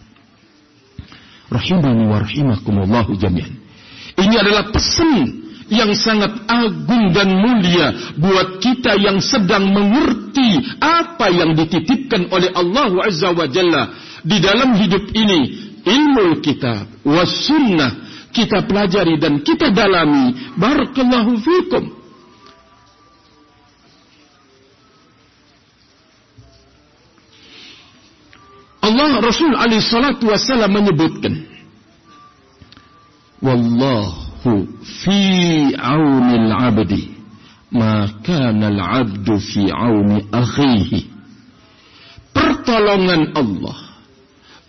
[1.48, 3.54] Rahimani wa rahimakumullahu jami'an.
[4.20, 11.54] Ini adalah pesan yang sangat agung dan mulia buat kita yang sedang mengerti apa yang
[11.54, 13.94] dititipkan oleh Allah Azza wa Jalla
[14.26, 15.70] di dalam hidup ini.
[15.80, 18.10] Ilmu kita was sunnah.
[18.30, 20.54] Kita pelajari dan kita dalami.
[20.54, 21.84] Barakallahu fikum.
[28.80, 31.46] Allah Rasul alaihi salatu wasallam menyebutkan
[33.40, 34.29] Wallah
[35.04, 35.20] fi
[35.76, 37.02] aunil abdi
[37.70, 41.00] ma kana al-'abdu fi auni akhihi.
[42.30, 43.78] Pertolongan Allah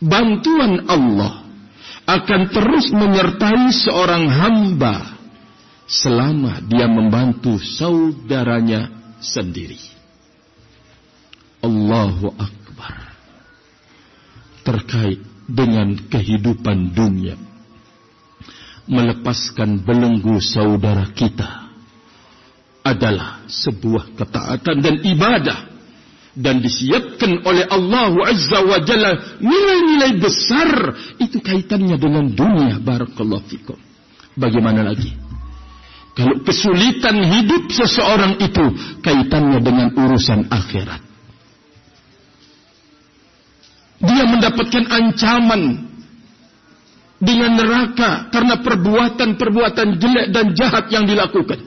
[0.02, 1.46] bantuan Allah
[2.10, 5.16] akan terus menyertai seorang hamba
[5.86, 8.90] selama dia membantu saudaranya
[9.22, 9.78] sendiri.
[11.62, 13.14] Allahu akbar.
[14.66, 17.38] Terkait dengan kehidupan dunia
[18.90, 21.70] melepaskan belenggu saudara kita
[22.82, 25.60] adalah sebuah ketaatan dan ibadah
[26.34, 30.70] dan disiapkan oleh Allah Azza wa Jalla nilai-nilai besar.
[31.20, 33.78] Itu kaitannya dengan dunia barakallahu fikum.
[34.40, 35.12] Bagaimana lagi?
[36.12, 38.66] Kalau kesulitan hidup seseorang itu
[39.00, 41.02] kaitannya dengan urusan akhirat.
[44.02, 45.91] Dia mendapatkan ancaman
[47.22, 51.62] dengan neraka karena perbuatan-perbuatan jelek dan jahat yang dilakukan.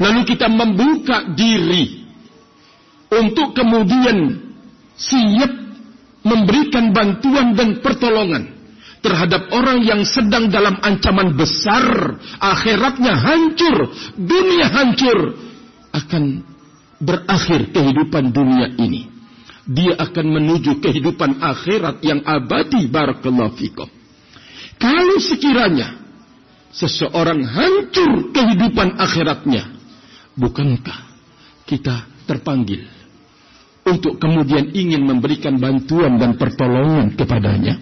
[0.00, 2.02] Lalu kita membuka diri
[3.12, 4.42] untuk kemudian
[4.96, 5.52] siap
[6.24, 8.54] memberikan bantuan dan pertolongan
[9.04, 15.36] terhadap orang yang sedang dalam ancaman besar, akhiratnya hancur, dunia hancur,
[15.92, 16.40] akan
[16.98, 19.12] berakhir kehidupan dunia ini.
[19.68, 23.88] Dia akan menuju kehidupan akhirat yang abadi barakallahu fikum.
[24.84, 25.96] Kalau sekiranya
[26.68, 29.64] seseorang hancur kehidupan akhiratnya,
[30.36, 31.08] bukankah
[31.64, 32.84] kita terpanggil
[33.88, 37.80] untuk kemudian ingin memberikan bantuan dan pertolongan kepadanya?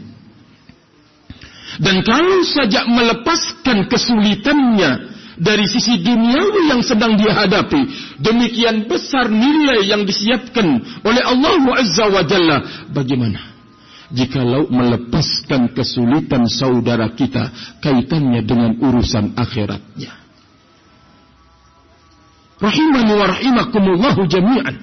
[1.83, 4.91] Dan kalau saja melepaskan kesulitannya
[5.43, 7.83] dari sisi duniawi yang sedang dia hadapi,
[8.23, 12.59] demikian besar nilai yang disiapkan oleh Allah Azza wa Jalla,
[12.95, 13.52] bagaimana?
[14.13, 17.49] Jikalau melepaskan kesulitan saudara kita
[17.81, 20.13] kaitannya dengan urusan akhiratnya.
[22.63, 24.77] Rahimani wa rahimakumullahu jami'an.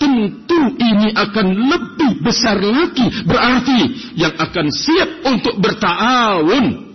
[0.00, 3.80] Tentu ini akan lebih besar lagi berarti
[4.16, 6.88] yang akan siap untuk bertawun.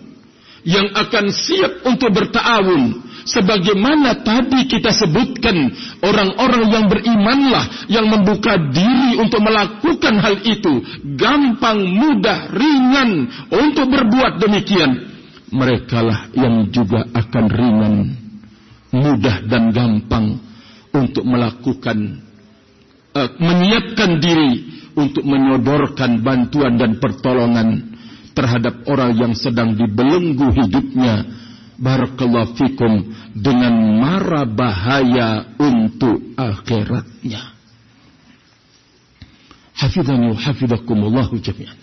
[0.65, 5.73] Yang akan siap untuk bertawun sebagaimana tadi kita sebutkan
[6.05, 10.85] orang-orang yang berimanlah yang membuka diri untuk melakukan hal itu
[11.17, 13.11] gampang mudah ringan
[13.49, 15.11] untuk berbuat demikian.
[15.49, 17.93] Mereka lah yang juga akan ringan
[18.93, 20.39] mudah dan gampang
[20.95, 22.23] untuk melakukan
[23.11, 24.53] uh, menyiapkan diri
[24.95, 27.95] untuk menyodorkan bantuan dan pertolongan
[28.35, 31.44] terhadap orang yang sedang dibelenggu hidupnya
[31.75, 37.55] barakallahu fikum dengan mara bahaya untuk akhiratnya.
[39.75, 41.79] Hafidhani wa hafidhakumullah jami'an.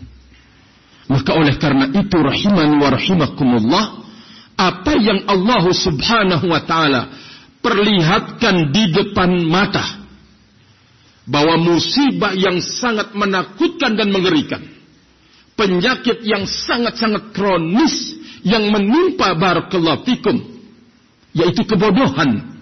[1.12, 3.84] Maka oleh karena itu rahimani wa rahimakumullah
[4.56, 7.02] apa yang Allah Subhanahu wa taala
[7.60, 10.02] perlihatkan di depan mata
[11.28, 14.62] bahwa musibah yang sangat menakutkan dan mengerikan
[15.54, 20.36] penyakit yang sangat-sangat kronis yang menimpa barakallahu fikum
[21.32, 22.52] yaitu kebodohan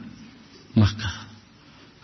[0.77, 1.21] maka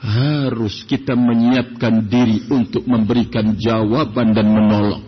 [0.03, 5.05] harus kita menyiapkan diri untuk memberikan jawaban dan menolong.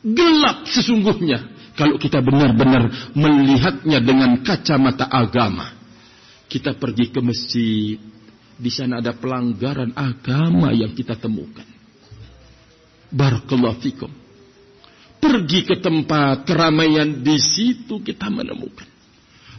[0.00, 1.44] Gelap sesungguhnya
[1.76, 5.76] kalau kita benar-benar melihatnya dengan kacamata agama.
[6.50, 7.94] Kita pergi ke masjid
[8.58, 11.66] di sana ada pelanggaran agama yang kita temukan.
[13.12, 14.19] Barakallahu fikum
[15.20, 18.88] Pergi ke tempat keramaian di situ kita menemukan.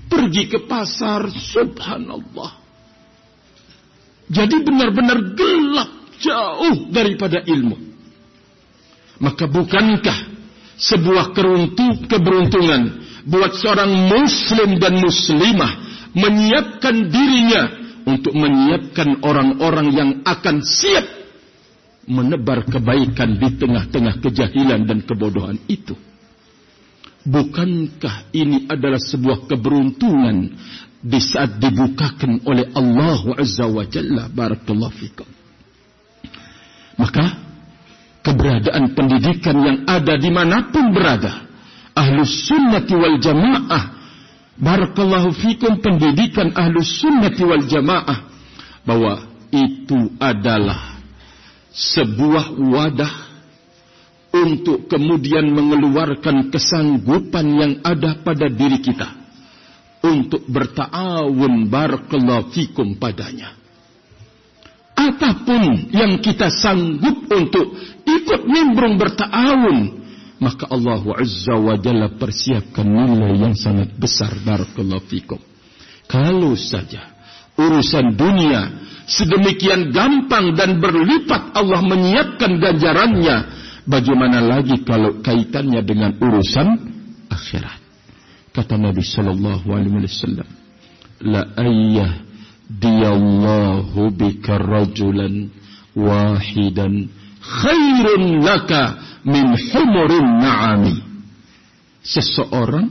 [0.09, 2.51] Pergi ke pasar, subhanallah.
[4.25, 7.77] Jadi benar-benar gelap jauh daripada ilmu.
[9.21, 10.17] Maka bukankah
[10.81, 15.71] sebuah keruntu keberuntungan buat seorang muslim dan muslimah
[16.17, 17.63] menyiapkan dirinya
[18.09, 21.20] untuk menyiapkan orang-orang yang akan siap
[22.09, 25.93] menebar kebaikan di tengah-tengah kejahilan dan kebodohan itu.
[27.21, 30.49] Bukankah ini adalah sebuah keberuntungan
[31.01, 35.29] di saat dibukakan oleh Allah Azza wa Jalla barakallahu fikum.
[36.97, 37.25] Maka
[38.25, 41.45] keberadaan pendidikan yang ada di mana pun berada,
[41.93, 43.83] ahlus sunnati wal jamaah,
[44.57, 48.17] barakallahu fikum pendidikan ahlus sunnati wal jamaah,
[48.85, 50.90] bahwa itu adalah
[51.71, 53.13] sebuah wadah
[54.31, 59.21] untuk kemudian mengeluarkan kesanggupan yang ada pada diri kita
[60.01, 63.59] untuk bertawun barakallahu fikum padanya.
[64.95, 67.73] Apa pun yang kita sanggup untuk
[68.05, 69.77] ikut nimbrung bertawun,
[70.37, 75.41] maka Allah Azza wa Jalla persiapkan nilai yang sangat besar barakallahu fikum.
[76.05, 77.17] Kalau saja
[77.57, 78.80] urusan dunia
[79.11, 83.59] sedemikian gampang dan berlipat Allah menyiapkan ganjarannya.
[83.83, 86.67] Bagaimana lagi kalau kaitannya dengan urusan
[87.27, 87.81] akhirat?
[88.55, 90.47] Kata Nabi sallallahu alaihi wasallam
[91.23, 92.11] la ayyah
[92.71, 95.51] diyallahu bika rajulan
[95.97, 100.95] wahidan khairun laka min humurin na'ami.
[102.01, 102.89] Seseorang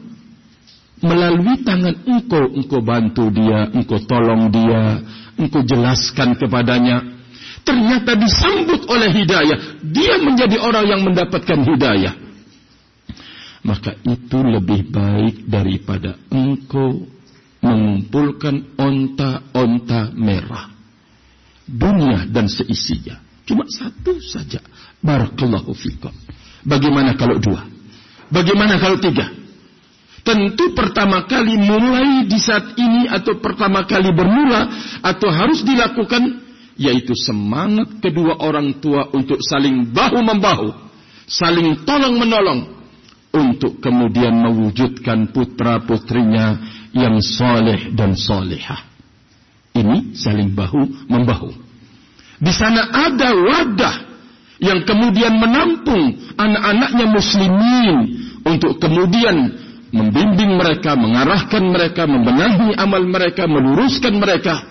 [1.00, 5.00] melalui tangan engkau, engkau bantu dia, engkau tolong dia,
[5.40, 7.00] engkau jelaskan kepadanya.
[7.64, 9.80] Ternyata disambut oleh hidayah.
[9.84, 12.14] Dia menjadi orang yang mendapatkan hidayah.
[13.60, 17.04] Maka itu lebih baik daripada engkau
[17.60, 20.72] mengumpulkan onta-onta merah.
[21.68, 23.20] Dunia dan seisinya.
[23.44, 24.64] Cuma satu saja.
[25.04, 26.12] Barakallahu fikum.
[26.64, 27.68] Bagaimana kalau dua?
[28.32, 29.39] Bagaimana kalau tiga?
[30.20, 34.68] Tentu pertama kali mulai di saat ini atau pertama kali bermula
[35.00, 36.44] atau harus dilakukan
[36.80, 40.72] yaitu semangat kedua orang tua untuk saling bahu membahu,
[41.28, 42.60] saling tolong menolong
[43.30, 46.56] untuk kemudian mewujudkan putra putrinya
[46.96, 48.80] yang soleh dan solehah.
[49.70, 51.52] Ini saling bahu membahu.
[52.40, 53.96] Di sana ada wadah
[54.60, 57.96] yang kemudian menampung anak-anaknya muslimin
[58.44, 59.59] untuk kemudian
[59.90, 64.66] membimbing mereka, mengarahkan mereka, membenahi amal mereka, meluruskan mereka,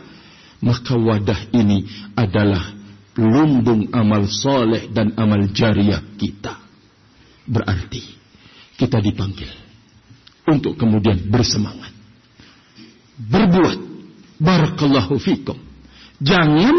[0.64, 2.76] maka wadah ini adalah
[3.20, 6.56] lumbung amal soleh dan amal jariah kita.
[7.44, 8.04] Berarti
[8.80, 9.52] kita dipanggil
[10.48, 11.92] untuk kemudian bersemangat.
[13.20, 13.92] Berbuat.
[14.40, 15.60] Barakallahu fikum.
[16.24, 16.76] Jangan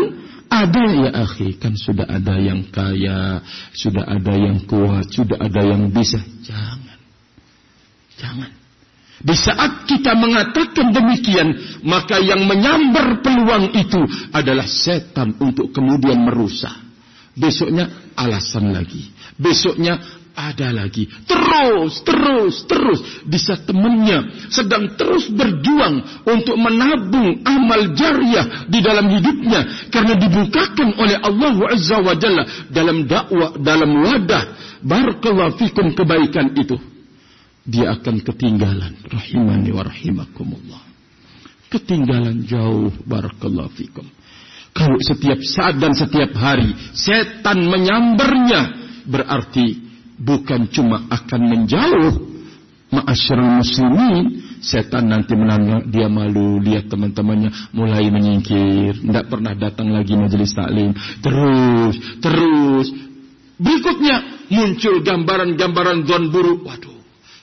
[0.49, 3.45] ada ya akhi, kan sudah ada yang kaya,
[3.77, 6.19] sudah ada yang kuat, sudah ada yang bisa.
[6.41, 6.90] Jangan.
[8.21, 8.51] Jangan.
[9.21, 14.01] Di saat kita mengatakan demikian, maka yang menyambar peluang itu
[14.33, 16.73] adalah setan untuk kemudian merusak.
[17.37, 19.13] Besoknya alasan lagi.
[19.37, 20.01] Besoknya
[20.33, 21.05] ada lagi.
[21.29, 23.01] Terus, terus, terus.
[23.29, 29.93] Di saat temannya sedang terus berjuang untuk menabung amal jariah di dalam hidupnya.
[29.93, 32.17] Karena dibukakan oleh Allah Azza wa
[32.73, 34.45] dalam dakwah, dalam wadah.
[34.81, 36.81] Barakallahu fikum kebaikan itu
[37.65, 38.97] dia akan ketinggalan.
[39.05, 40.83] Rahimani wa rahimakumullah.
[41.71, 44.07] Ketinggalan jauh barakallahu fikum.
[44.71, 48.71] Kalau setiap saat dan setiap hari setan menyambarnya
[49.07, 49.79] berarti
[50.19, 52.15] bukan cuma akan menjauh.
[52.91, 58.99] Ma'asyiral muslimin setan nanti menanya dia malu lihat teman-temannya mulai menyingkir.
[58.99, 60.91] Tidak pernah datang lagi majelis taklim.
[61.23, 62.87] Terus terus.
[63.61, 66.67] Berikutnya muncul gambaran-gambaran don buruk.
[66.67, 67.00] Waduh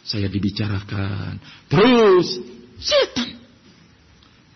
[0.07, 1.35] saya dibicarakan.
[1.67, 2.39] Terus
[2.79, 3.35] setan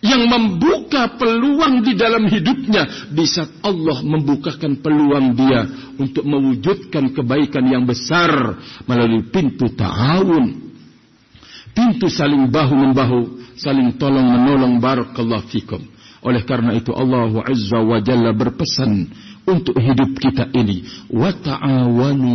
[0.02, 5.62] yang membuka peluang di dalam hidupnya di saat Allah membukakan peluang dia
[6.00, 10.72] untuk mewujudkan kebaikan yang besar melalui pintu ta'awun.
[11.72, 13.20] Pintu saling bahu membahu
[13.60, 15.84] saling tolong menolong barakallahu fikum.
[16.24, 19.06] Oleh karena itu Allah Azza wa Jalla berpesan
[19.46, 20.82] untuk hidup kita ini.
[21.14, 22.34] Wa ta'awanu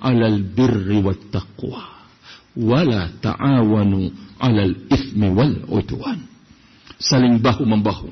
[0.00, 2.01] 'alal birri wat taqwa
[2.56, 6.32] wala ta'awanu 'alal ithmi wal udwan
[7.02, 8.08] saling bahu membahu,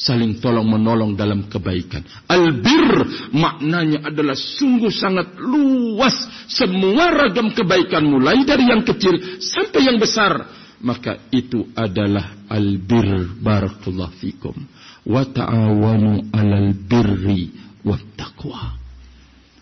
[0.00, 2.00] saling tolong menolong dalam kebaikan.
[2.24, 3.04] Albir
[3.36, 6.16] maknanya adalah sungguh sangat luas
[6.48, 10.58] semua ragam kebaikan mulai dari yang kecil sampai yang besar.
[10.80, 14.56] Maka itu adalah albir barakallahu fikum
[15.04, 17.52] wa ta'awanu 'alal birri
[17.84, 18.80] wat taqwa.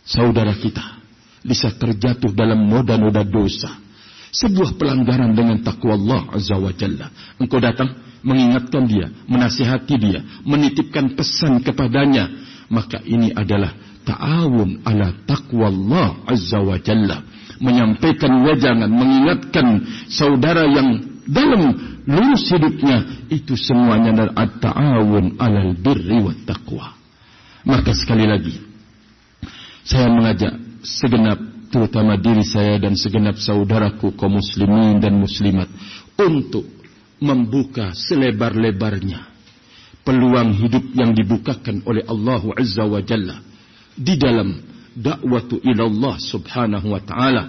[0.06, 1.02] Saudara kita
[1.42, 3.74] bisa terjatuh dalam noda-noda dosa.
[4.28, 7.08] Sebuah pelanggaran dengan takwa Allah Azza wa Jalla.
[7.40, 12.30] Engkau datang mengingatkan dia, menasihati dia, menitipkan pesan kepadanya,
[12.68, 13.72] maka ini adalah
[14.04, 17.22] ta'awun ala taqwa Allah azza wa jalla.
[17.58, 21.74] Menyampaikan wajangan, mengingatkan saudara yang dalam
[22.06, 26.94] lurus hidupnya itu semuanya adalah ta'awun alal birri wa taqwa.
[27.68, 28.54] Maka sekali lagi
[29.84, 30.54] saya mengajak
[30.84, 35.68] segenap terutama diri saya dan segenap saudaraku kaum muslimin dan muslimat
[36.16, 36.64] untuk
[37.20, 39.28] membuka selebar-lebarnya
[40.02, 43.44] peluang hidup yang dibukakan oleh Allah Azza wa Jalla
[43.92, 44.56] di dalam
[44.96, 47.44] dakwatu ila Allah Subhanahu wa taala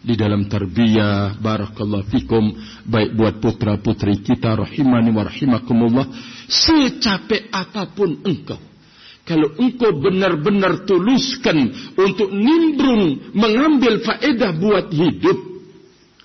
[0.00, 2.56] di dalam tarbiyah barakallahu fikum
[2.88, 6.08] baik buat putra-putri kita rahimani wa rahimakumullah
[6.48, 8.69] secapek apa pun engkau
[9.28, 15.50] kalau engkau benar-benar tuluskan untuk nimbrung mengambil faedah buat hidup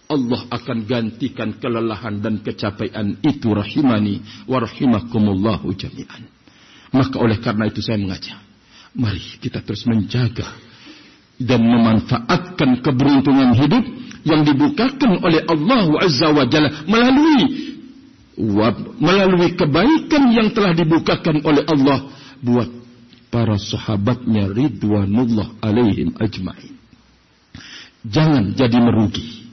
[0.05, 6.29] Allah akan gantikan kelelahan dan kecapaian itu rahimani wa rahimakumullahu jami'an.
[6.93, 8.37] Maka oleh karena itu saya mengajak.
[8.95, 10.45] Mari kita terus menjaga
[11.41, 13.83] dan memanfaatkan keberuntungan hidup
[14.23, 17.75] yang dibukakan oleh Allah Azza wa Jalla melalui
[18.99, 22.69] melalui kebaikan yang telah dibukakan oleh Allah buat
[23.35, 26.79] para sahabatnya ridwanullah alaihim ajmain.
[28.07, 29.43] Jangan jadi merugi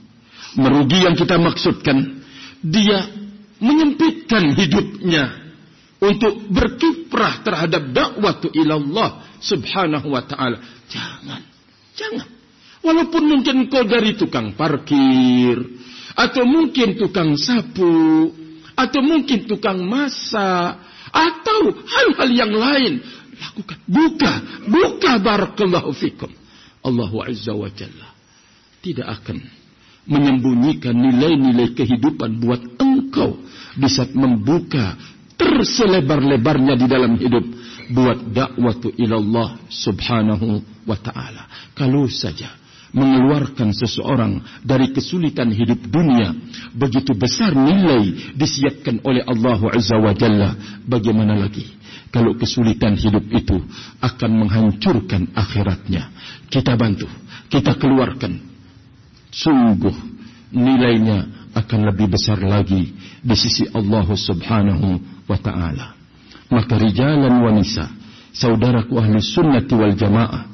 [0.54, 2.22] merugi yang kita maksudkan
[2.62, 3.08] dia
[3.62, 5.54] menyempitkan hidupnya
[6.02, 10.58] untuk berkiprah terhadap dakwah ilallah subhanahu wa ta'ala.
[10.90, 11.42] Jangan,
[11.94, 12.28] jangan.
[12.82, 15.62] Walaupun mungkin kau dari tukang parkir,
[16.18, 18.34] atau mungkin tukang sapu,
[18.74, 20.82] atau mungkin tukang masak,
[21.14, 22.98] atau hal-hal yang lain.
[23.42, 24.32] Lakukan, buka,
[24.70, 26.30] buka barakallahu fikum.
[26.82, 28.08] Allahu Azza wa Jalla
[28.82, 29.38] tidak akan
[30.06, 33.38] menyembunyikan nilai-nilai kehidupan buat engkau
[33.78, 34.98] di saat membuka
[35.38, 37.46] terselebar-lebarnya di dalam hidup
[37.94, 41.74] buat dakwatu ilallah subhanahu wa ta'ala.
[41.78, 42.50] Kalau saja
[42.92, 46.36] mengeluarkan seseorang dari kesulitan hidup dunia
[46.76, 50.52] begitu besar nilai disiapkan oleh Allah Azza wa Jalla
[50.84, 51.64] bagaimana lagi
[52.12, 53.58] kalau kesulitan hidup itu
[54.04, 56.12] akan menghancurkan akhiratnya
[56.52, 57.08] kita bantu
[57.48, 58.38] kita keluarkan
[59.32, 60.12] sungguh
[60.52, 65.96] nilainya akan lebih besar lagi di sisi Allah Subhanahu wa taala.
[66.52, 67.88] Maka rijalan wanita,
[68.36, 70.44] saudaraku ahli sunnati wal jamaah,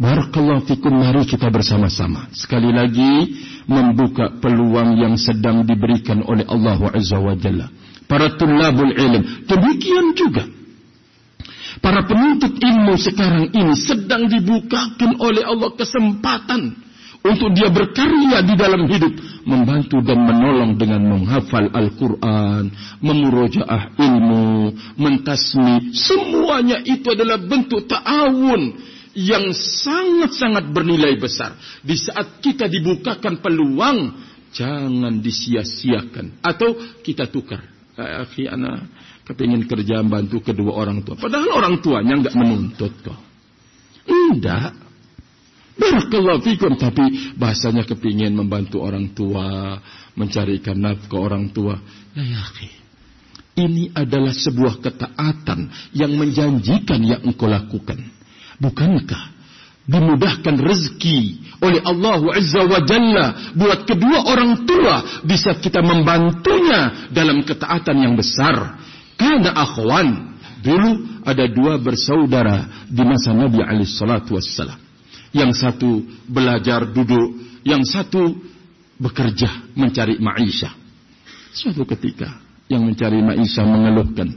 [0.00, 3.36] barakallahu fikum mari kita bersama-sama sekali lagi
[3.68, 7.68] membuka peluang yang sedang diberikan oleh Allah Azza wa Jalla.
[8.06, 10.46] Para tulabul ilm, demikian juga
[11.80, 16.86] para penuntut ilmu sekarang ini sedang dibukakan oleh Allah kesempatan
[17.26, 22.70] untuk dia berkarya di dalam hidup, membantu dan menolong dengan menghafal Al-Quran,
[23.02, 28.78] memurojaah ilmu, mentasmi, semuanya itu adalah bentuk ta'awun
[29.16, 31.58] yang sangat-sangat bernilai besar.
[31.82, 34.14] Di saat kita dibukakan peluang,
[34.54, 36.44] jangan disia-siakan.
[36.44, 37.75] Atau kita tukar.
[37.96, 38.92] Akhi, anak
[39.24, 41.16] kepingin kerja bantu kedua orang tua.
[41.16, 43.18] Padahal orang tuanya nggak menuntut kok.
[44.04, 44.84] Tidak.
[45.76, 49.76] Barakallahu fikum tapi bahasanya kepingin membantu orang tua,
[50.16, 51.76] mencarikan nafkah orang tua.
[52.16, 52.44] Ya ya
[53.56, 57.96] ini adalah sebuah ketaatan yang menjanjikan yang engkau lakukan.
[58.60, 59.35] Bukankah
[59.86, 67.46] dimudahkan rezeki oleh Allah Azza wa Jalla buat kedua orang tua bisa kita membantunya dalam
[67.46, 68.82] ketaatan yang besar.
[69.16, 74.76] Karena akhwan dulu ada dua bersaudara di masa Nabi alaihi salatu wassalam.
[75.32, 75.90] Yang satu
[76.28, 78.36] belajar duduk, yang satu
[79.00, 80.74] bekerja mencari maisha.
[81.56, 84.34] Suatu ketika yang mencari maisha mengeluhkan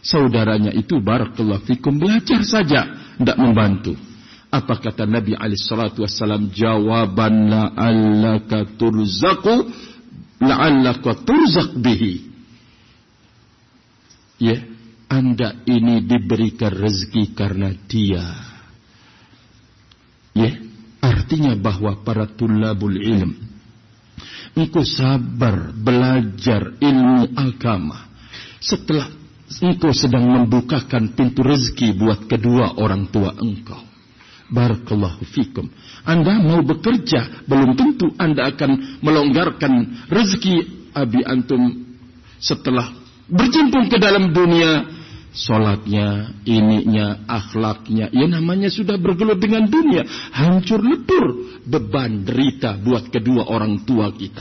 [0.00, 2.86] saudaranya itu barakallahu fikum belajar saja
[3.18, 3.98] tidak membantu
[4.56, 6.48] apa kata Nabi alaihi salatu wassalam?
[6.48, 9.54] Jawaban la'allaka turzaqu
[10.40, 12.14] la'allaka turzaq bihi.
[14.40, 14.56] Ya,
[15.12, 18.24] Anda ini diberikan rezeki karena dia.
[20.36, 20.52] Ya,
[21.00, 23.32] artinya bahwa para tulabul ilm
[24.56, 28.08] engkau sabar belajar ilmu agama
[28.60, 29.12] setelah
[29.60, 33.85] engkau sedang membukakan pintu rezeki buat kedua orang tua engkau
[34.46, 35.66] Barakallahu fikum.
[36.06, 41.82] Anda mau bekerja, belum tentu Anda akan melonggarkan rezeki abi antum
[42.38, 42.94] setelah
[43.26, 44.86] berjimpung ke dalam dunia
[45.36, 50.00] Solatnya, ininya, akhlaknya, ya namanya sudah bergelut dengan dunia.
[50.32, 54.40] Hancur lebur beban derita buat kedua orang tua kita.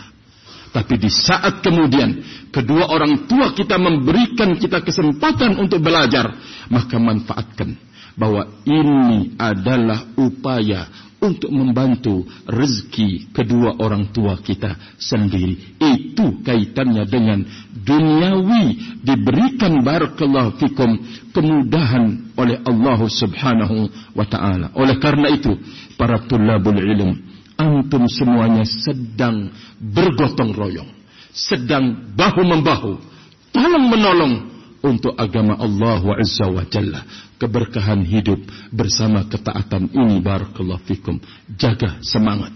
[0.72, 6.32] Tapi di saat kemudian kedua orang tua kita memberikan kita kesempatan untuk belajar,
[6.72, 7.76] maka manfaatkan
[8.16, 10.88] bahwa ini adalah upaya
[11.26, 15.80] untuk membantu rezeki kedua orang tua kita sendiri.
[15.82, 17.41] Itu kaitannya dengan
[17.74, 21.01] duniawi diberikan barakallahu fikum
[21.34, 24.72] kemudahan oleh Allah Subhanahu wa taala.
[24.78, 25.57] Oleh karena itu,
[25.97, 27.11] para tulabul ilm,
[27.57, 29.49] antum semuanya sedang
[29.82, 30.89] bergotong royong,
[31.34, 33.01] sedang bahu membahu,
[33.49, 34.55] tolong menolong
[34.86, 37.02] untuk agama Allah Azza wa Jalla.
[37.42, 38.38] Keberkahan hidup
[38.70, 41.18] bersama ketaatan ini barakallahu fikum.
[41.58, 42.54] Jaga semangat.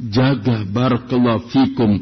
[0.00, 2.00] Jaga barakallahu fikum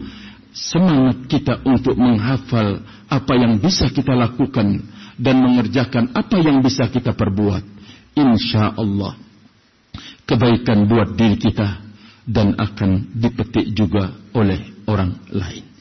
[0.54, 4.78] semangat kita untuk menghafal apa yang bisa kita lakukan
[5.18, 7.66] dan mengerjakan apa yang bisa kita perbuat.
[8.14, 9.18] Insyaallah
[10.24, 11.82] kebaikan buat diri kita
[12.24, 15.73] dan akan dipetik juga oleh orang lain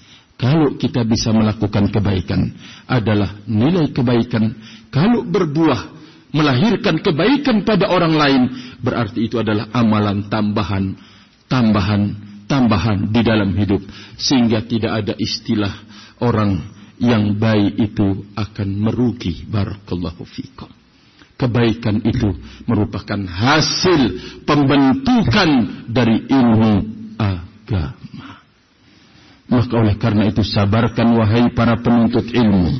[0.43, 2.51] kalau kita bisa melakukan kebaikan
[2.83, 4.51] adalah nilai kebaikan
[4.91, 8.43] kalau berbuah melahirkan kebaikan pada orang lain,
[8.81, 10.97] berarti itu adalah amalan tambahan,
[11.47, 12.01] tambahan,
[12.49, 13.85] tambahan di dalam hidup.
[14.17, 15.71] Sehingga tidak ada istilah
[16.19, 16.59] orang
[16.97, 19.45] yang baik itu akan merugi.
[19.45, 20.67] Barakallahu fikum.
[21.37, 22.33] Kebaikan itu
[22.65, 24.01] merupakan hasil
[24.45, 25.49] pembentukan
[25.89, 26.73] dari ilmu
[27.17, 28.32] agama.
[29.53, 32.73] Maka oleh karena itu sabarkan wahai para penuntut ilmu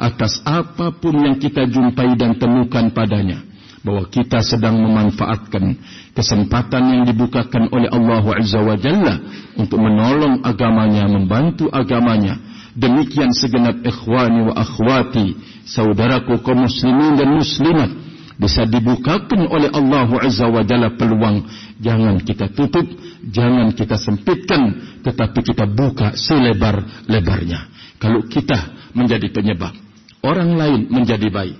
[0.00, 3.44] atas apa pun yang kita jumpai dan temukan padanya
[3.84, 5.76] bahwa kita sedang memanfaatkan
[6.16, 9.14] kesempatan yang dibukakan oleh Allah Azza wa Jalla
[9.60, 12.40] untuk menolong agamanya, membantu agamanya.
[12.76, 18.05] Demikian segenap ikhwani wa akhwati, saudaraku kaum muslimin dan muslimat
[18.36, 21.48] bisa dibukakan oleh Allah Azza wa Jalla peluang.
[21.80, 22.84] Jangan kita tutup,
[23.24, 27.72] jangan kita sempitkan, tetapi kita buka selebar-lebarnya.
[27.96, 29.86] Kalau kita menjadi penyebab
[30.26, 31.56] orang lain menjadi baik.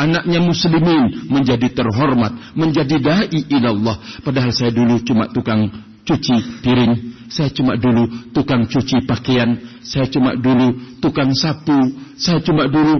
[0.00, 4.00] Anaknya muslimin menjadi terhormat, menjadi dai ilallah.
[4.24, 5.68] Padahal saya dulu cuma tukang
[6.08, 6.92] cuci piring,
[7.28, 12.96] saya cuma dulu tukang cuci pakaian, saya cuma dulu tukang sapu, saya cuma dulu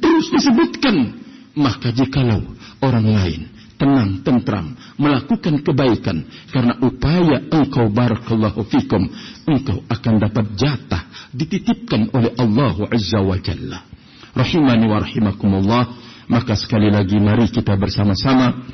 [0.00, 1.20] terus disebutkan.
[1.58, 3.42] Maka jikalau orang lain.
[3.78, 6.26] Tenang, tentram, melakukan kebaikan.
[6.50, 9.06] Karena upaya engkau barakallahu fikum,
[9.46, 13.86] engkau akan dapat jatah dititipkan oleh Allah Azza wa Jalla.
[14.34, 15.84] Rahimani wa rahimakumullah.
[16.28, 18.66] Maka sekali lagi mari kita bersama-sama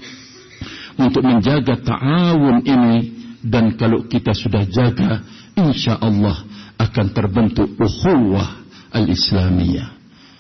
[0.97, 2.97] untuk menjaga ta'awun ini.
[3.45, 5.21] Dan kalau kita sudah jaga
[5.53, 6.49] insya Allah
[6.81, 9.93] akan terbentuk ukhuwah al-islamiyah.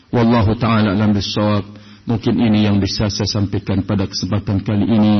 [0.09, 5.17] Wallahu ta'ala alam bisawab mungkin ini yang bisa saya sampaikan pada kesempatan kali ini.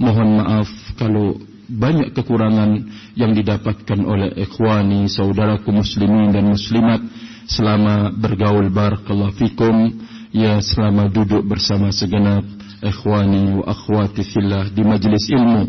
[0.00, 1.36] Mohon maaf kalau
[1.70, 7.02] banyak kekurangan yang didapatkan oleh ikhwani saudaraku muslimin dan muslimat.
[7.50, 10.06] Selama bergaul barakallahu fikum.
[10.30, 12.46] Ya selama duduk bersama segenap
[12.80, 15.62] ikhwani wa akhwati fillah di majlis ilmu.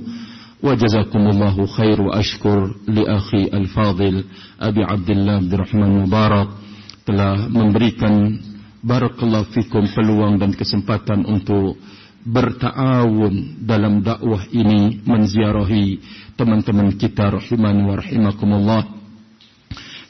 [0.62, 4.30] Jazakumullahu khair wa ashkur li akhi al-fadil
[4.62, 6.54] Abi Abdullah Abdurrahman Mubarak
[7.02, 8.38] telah memberikan
[8.82, 11.78] barakallahu fikum peluang dan kesempatan untuk
[12.22, 16.02] bertaawun dalam dakwah ini menziarahi
[16.38, 18.84] teman-teman kita rahimani wa rahimakumullah.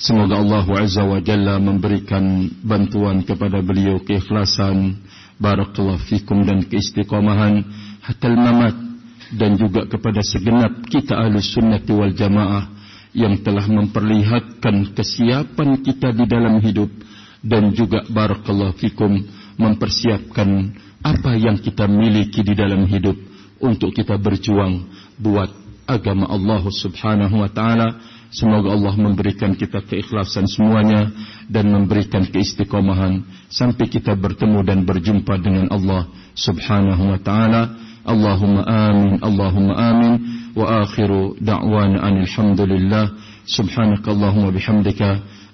[0.01, 4.97] Semoga Allah Azza wa Jalla memberikan bantuan kepada beliau keikhlasan,
[5.37, 7.61] barakallahu fikum dan keistiqomahan
[8.01, 8.75] hatal mamat
[9.37, 12.67] dan juga kepada segenap kita ahli sunnati wal jamaah
[13.13, 16.89] yang telah memperlihatkan kesiapan kita di dalam hidup
[17.41, 19.21] dan juga barakallahu fikum
[19.57, 23.17] mempersiapkan apa yang kita miliki di dalam hidup
[23.61, 24.85] untuk kita berjuang
[25.17, 25.49] buat
[25.89, 27.97] agama Allah Subhanahu wa taala
[28.31, 31.11] Semoga Allah memberikan kita keikhlasan semuanya
[31.51, 37.75] dan memberikan keistiqomahan sampai kita bertemu dan berjumpa dengan Allah Subhanahu wa taala.
[38.07, 40.13] Allahumma amin, Allahumma amin.
[40.55, 43.19] Wa akhiru da'wana alhamdulillah.
[43.51, 45.19] Subhanakallahumma bihamdika